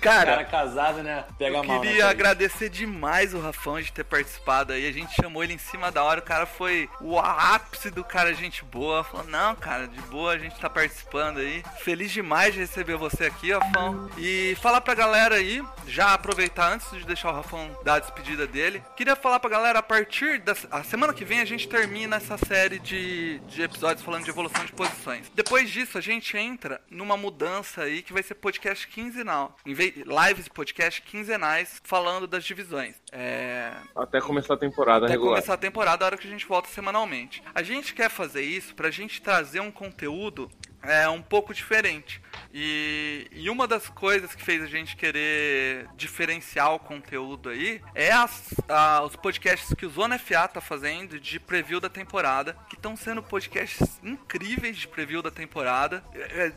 [0.00, 1.24] Cara, Cara casado, né?
[1.36, 1.80] Pega Eu mal.
[1.80, 4.86] queria né, agradecer demais o Rafão de ter participado aí.
[4.86, 6.20] A gente chamou ele em cima da hora.
[6.20, 9.02] O cara foi o ápice do cara, gente boa.
[9.02, 11.64] Falou: Não, cara, de boa, a gente tá participando aí.
[11.80, 14.08] Feliz demais de receber você aqui, Rafão.
[14.16, 18.46] E falar pra galera aí, já aproveitar antes de deixar o Rafão dar a despedida
[18.46, 18.82] dele.
[18.96, 22.38] Queria falar pra galera: a partir da a semana que vem a gente termina essa
[22.38, 25.27] série de, de episódios falando de evolução de posições.
[25.34, 29.56] Depois disso, a gente entra numa mudança aí que vai ser podcast quinzenal.
[29.64, 32.96] Em vez, lives e podcast quinzenais falando das divisões.
[33.12, 35.34] É, Até começar a temporada até regular.
[35.34, 37.42] começar a temporada, a hora que a gente volta semanalmente.
[37.54, 40.50] A gente quer fazer isso pra gente trazer um conteúdo
[40.82, 42.20] é, um pouco diferente.
[42.52, 48.10] E, e uma das coisas que fez a gente querer diferenciar o conteúdo aí é
[48.12, 52.74] as- a- os podcasts que o Zona FA tá fazendo de preview da temporada, que
[52.76, 56.52] estão sendo podcasts incríveis de preview da temporada, é, é,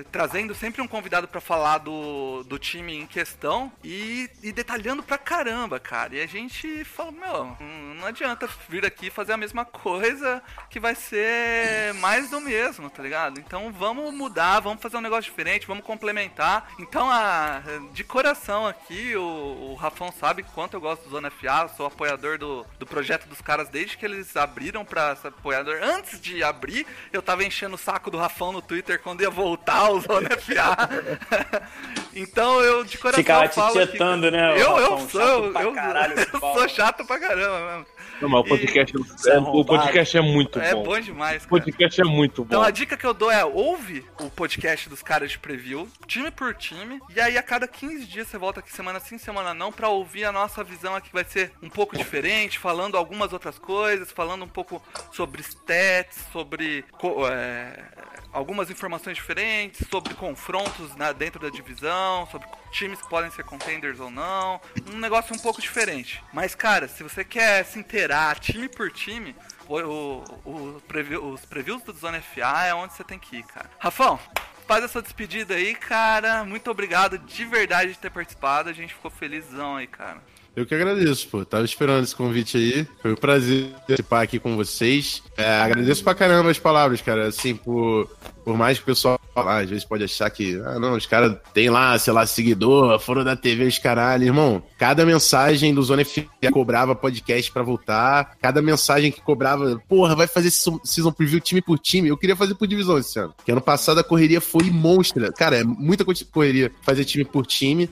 [0.00, 5.02] é, trazendo sempre um convidado pra falar do, do time em questão e, e detalhando
[5.02, 6.14] pra caramba, cara.
[6.14, 10.80] E a gente falou, meu, hum, não adianta vir aqui fazer a mesma coisa que
[10.80, 13.38] vai ser mais do mesmo, tá ligado?
[13.48, 16.68] Então vamos mudar, vamos fazer um negócio diferente, vamos complementar.
[16.78, 17.62] Então, a,
[17.94, 22.36] de coração aqui, o, o Rafão sabe quanto eu gosto do Zona FA, sou apoiador
[22.36, 25.78] do, do projeto dos caras desde que eles abriram pra ser apoiador.
[25.82, 29.92] Antes de abrir, eu tava enchendo o saco do Rafão no Twitter quando ia voltar
[29.92, 30.90] o Zona FA.
[32.14, 35.74] então eu de coração Ficava te tietando, né, Eu, eu sou, eu, eu-
[36.34, 37.86] eu sou chato pra caramba mesmo.
[38.20, 39.64] Não, mas o podcast, é é, o arrombado.
[39.66, 40.82] podcast é muito É bom.
[40.82, 41.62] bom demais, O cara.
[41.62, 42.66] podcast é muito Então bom.
[42.66, 46.54] a dica que eu dou é ouve o podcast dos caras de preview, time por
[46.54, 49.88] time, e aí a cada 15 dias você volta aqui semana sim, semana não, pra
[49.88, 54.44] ouvir a nossa visão aqui vai ser um pouco diferente, falando algumas outras coisas, falando
[54.44, 56.84] um pouco sobre stats, sobre
[57.30, 57.84] é,
[58.32, 63.98] algumas informações diferentes, sobre confrontos na- dentro da divisão, sobre times que podem ser contenders
[64.00, 64.60] ou não,
[64.92, 66.22] um negócio um pouco diferente.
[66.32, 69.34] Mas cara, se você quer se inteirar time por time,
[69.66, 73.42] o, o- o preview- os previews do Zona FA é onde você tem que ir,
[73.44, 73.70] cara.
[73.78, 74.18] Rafão,
[74.66, 76.44] faz a sua despedida aí, cara.
[76.44, 78.68] Muito obrigado de verdade de ter participado.
[78.68, 80.22] A gente ficou felizão aí, cara.
[80.58, 81.44] Eu que agradeço, pô.
[81.44, 82.84] Tava esperando esse convite aí.
[83.00, 85.22] Foi um prazer participar aqui com vocês.
[85.36, 87.28] É, agradeço pra caramba as palavras, cara.
[87.28, 88.10] Assim, por,
[88.44, 91.36] por mais que o pessoal lá, às vezes pode achar que, ah, não, os caras
[91.52, 94.24] têm lá, sei lá, seguidor, foram da TV, os caralho.
[94.24, 98.36] Irmão, cada mensagem do Zona F cobrava podcast pra voltar.
[98.40, 102.08] Cada mensagem que cobrava, porra, vai fazer season preview time por time.
[102.08, 103.32] Eu queria fazer por divisão esse ano.
[103.36, 105.32] Porque ano passado a correria foi monstra.
[105.32, 107.88] Cara, é muita co- correria fazer time por time.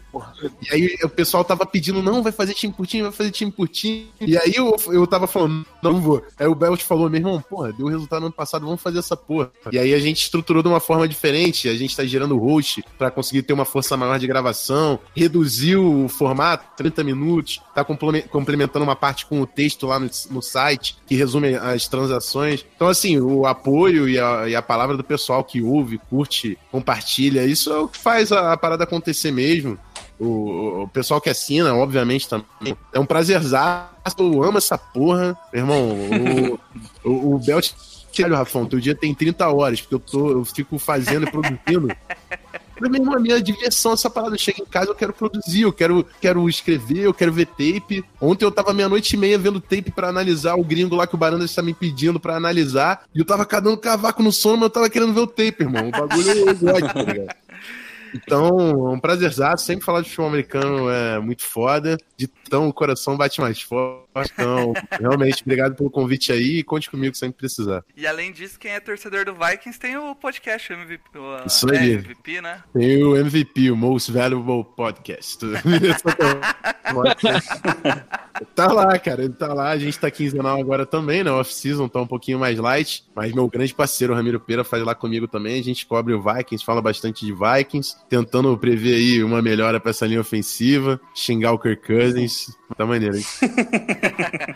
[0.63, 3.51] E aí o pessoal tava pedindo, não, vai fazer time por time, vai fazer time
[3.51, 4.09] por time.
[4.21, 6.23] E aí eu, eu tava falando, não vou.
[6.39, 9.17] Aí o Belt falou, meu irmão, porra, deu resultado no ano passado, vamos fazer essa
[9.17, 9.51] porra.
[9.73, 13.11] E aí a gente estruturou de uma forma diferente, a gente tá gerando host pra
[13.11, 18.85] conseguir ter uma força maior de gravação, reduziu o formato, 30 minutos, tá complemen- complementando
[18.85, 22.65] uma parte com o texto lá no, no site, que resume as transações.
[22.75, 27.45] Então, assim, o apoio e a, e a palavra do pessoal que ouve, curte, compartilha,
[27.45, 29.79] isso é o que faz a, a parada acontecer mesmo.
[30.19, 32.75] O, o pessoal que assina, obviamente, também.
[32.93, 33.91] É um prazerzaço.
[34.19, 35.37] Eu amo essa porra.
[35.53, 36.59] Meu irmão,
[37.05, 37.73] o, o, o Belt.
[38.25, 41.89] Olha, Rafão, teu dia tem 30 horas, porque eu, tô, eu fico fazendo e produzindo.
[42.79, 44.35] Mas, meu irmão, a minha diversão é essa parada.
[44.35, 48.05] Eu chego em casa, eu quero produzir, eu quero, quero escrever, eu quero ver tape.
[48.21, 51.19] Ontem eu tava meia-noite e meia vendo tape pra analisar o gringo lá que o
[51.19, 53.05] Barandas tá me pedindo pra analisar.
[53.15, 55.89] E eu tava cadando cavaco no sono, mas eu tava querendo ver o tape, irmão.
[55.89, 57.37] O bagulho eu gosto, tá ligado?
[58.15, 58.49] Então,
[58.89, 59.67] é um prazerzaço.
[59.67, 61.99] Sempre falar de futebol americano é muito foda.
[62.17, 64.33] De tão o coração bate mais forte.
[64.33, 67.85] Então, realmente, obrigado pelo convite aí e conte comigo sempre precisar.
[67.97, 71.19] E além disso, quem é torcedor do Vikings tem o podcast MVP.
[71.19, 71.93] o- Isso é, aí.
[71.93, 72.63] MVP, né?
[72.73, 75.39] Tem o MVP, o Most Valuable Podcast.
[78.55, 79.25] tá lá, cara.
[79.25, 79.71] Ele tá lá.
[79.71, 81.31] A gente tá quinzenal agora também, né?
[81.31, 83.05] Off-season tá um pouquinho mais light.
[83.15, 85.59] Mas meu grande parceiro, Ramiro Pera, faz lá comigo também.
[85.61, 87.97] A gente cobre o Vikings, fala bastante de Vikings.
[88.09, 91.01] Tentando prever aí uma melhora pra essa linha ofensiva.
[91.15, 92.36] Xingar o Kirk Cousins.
[92.77, 93.25] Tá maneiro, hein?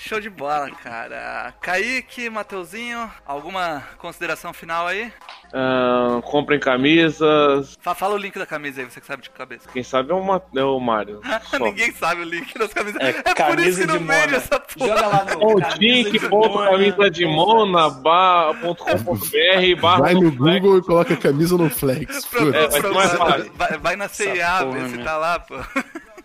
[0.00, 1.52] Show de bola, cara.
[1.60, 5.12] Kaique, Mateuzinho, alguma consideração final aí?
[5.52, 7.76] Ah, comprem camisas.
[7.80, 9.68] Fa- Fala o link da camisa aí, você que sabe de cabeça.
[9.72, 11.20] Quem sabe é o, Ma- é o Mário.
[11.60, 13.00] Ninguém sabe o link das camisas.
[13.00, 14.86] É, É, por isso camisa que não de vende essa porra.
[14.88, 15.44] Joga lá no.
[15.44, 19.98] Ou camisa link, de ponto, Mona, camisa de Mona, ba- ponto com ponto BR, barra
[20.02, 20.30] Vai no.
[20.30, 22.24] Google e coloca camisa no Flex.
[22.26, 25.56] Pro- É, vai vai, vai na CIA, vê se tá lá, pô.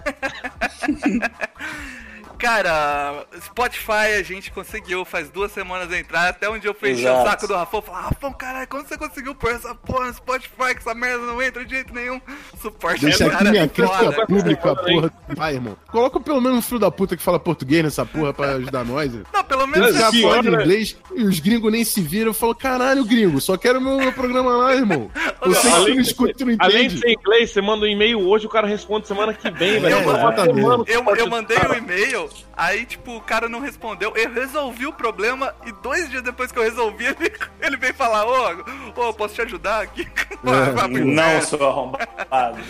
[0.04, 2.03] ハハハハ!
[2.44, 7.24] Cara, Spotify a gente conseguiu faz duas semanas entrar, até onde eu fui encher o
[7.24, 10.80] saco do Rafão, falar, Rafão, caralho, como você conseguiu pôr essa porra no Spotify, que
[10.80, 12.20] essa merda não entra de jeito nenhum?
[12.62, 15.14] Suporte Deixa é aqui minha é crítica pública, porra.
[15.30, 15.78] Vai, irmão.
[15.90, 19.10] Coloca pelo menos um filho da puta que fala português nessa porra pra ajudar nós.
[19.34, 20.64] Não, pelo menos que Sim, falando olha.
[20.64, 22.32] inglês e os gringos nem se viram.
[22.32, 25.10] Eu falo, caralho, gringo, só quero meu, meu programa lá, irmão.
[25.46, 27.02] Você que Além não escuta, tu não além de entende.
[27.02, 29.96] ser inglês, você manda um e-mail hoje, o cara responde semana que vem, velho.
[29.96, 34.14] É, semana Eu, pra eu mandei um e-mail, aí, tipo, o cara não respondeu.
[34.16, 38.26] Eu resolvi o problema e dois dias depois que eu resolvi, ele, ele veio falar:
[38.26, 40.06] Ô, ô, posso te ajudar aqui?
[40.44, 42.06] Pro Não, sou arrombado.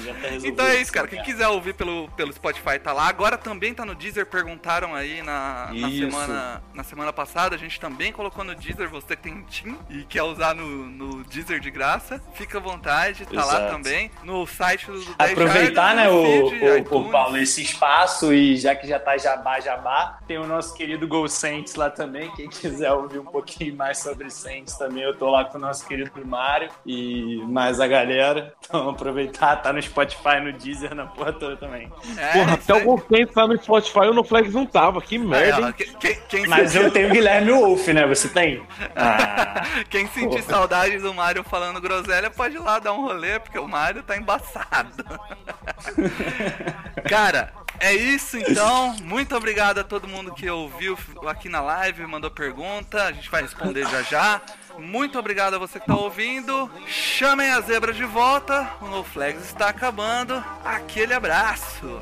[0.04, 0.48] Já tá resolvido.
[0.48, 1.08] Então é isso, cara.
[1.08, 3.08] Quem quiser ouvir pelo, pelo Spotify tá lá.
[3.08, 4.26] Agora também tá no Deezer.
[4.28, 7.56] Perguntaram aí na, na, semana, na semana passada.
[7.56, 8.88] A gente também colocou no Deezer.
[8.90, 13.26] Você que tem Team e quer usar no, no Deezer de graça, fica à vontade.
[13.26, 13.72] Tá lá Exato.
[13.72, 14.12] também.
[14.24, 17.10] No site do 10 Aproveitar, né, o, feed, o, o.
[17.10, 21.28] Paulo, esse espaço e já que já tá jabá, jabá, tem o nosso querido Gol
[21.28, 22.30] Saints lá também.
[22.36, 25.88] Quem quiser ouvir um pouquinho mais sobre Saints também, eu tô lá com o nosso
[25.88, 28.54] querido Mário e mais a galera.
[28.66, 31.92] Então aproveitar, tá no Spotify, no Deezer, na porra toda também.
[32.18, 35.02] É, Porra, até o Golfente tá no Spotify e o No Flags não tava.
[35.02, 35.74] Que Aí, merda, hein?
[35.78, 38.06] quem, quem- quem Mas sentir- eu tenho o Guilherme Wolf, né?
[38.08, 38.64] Você tem?
[38.96, 43.58] Ah, Quem sentir saudade do Mario falando groselha pode ir lá dar um rolê, porque
[43.60, 45.04] o Mario tá embaçado.
[47.10, 48.96] Cara, é isso então.
[49.04, 50.98] Muito obrigado a todo mundo que ouviu
[51.28, 53.04] aqui na live, mandou pergunta.
[53.04, 54.42] A gente vai responder já já.
[54.78, 56.70] Muito obrigado a você que tá ouvindo.
[56.88, 58.70] Chamem as zebras de volta.
[58.82, 60.44] O No Flags está acabando.
[60.64, 62.02] Aquele abraço.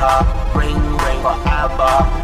[0.00, 0.58] Her.
[0.58, 2.20] Ring, ring forever.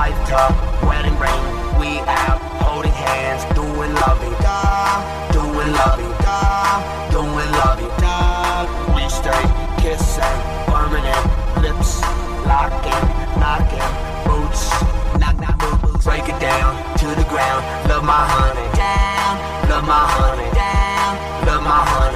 [0.00, 1.42] Wife her, wedding ring.
[1.78, 8.64] We out holding hands, doing lovey da, doing lovey da, doing lovey da.
[8.94, 9.44] We stay
[9.82, 10.38] kissing,
[10.72, 11.20] permanent
[11.60, 12.00] lips,
[12.48, 13.04] locking,
[13.36, 13.90] knocking,
[14.24, 14.70] boots,
[15.20, 16.04] knock knock boot boots.
[16.06, 17.60] Break it down to the ground.
[17.90, 22.09] Love my honey down, love my honey down, love my honey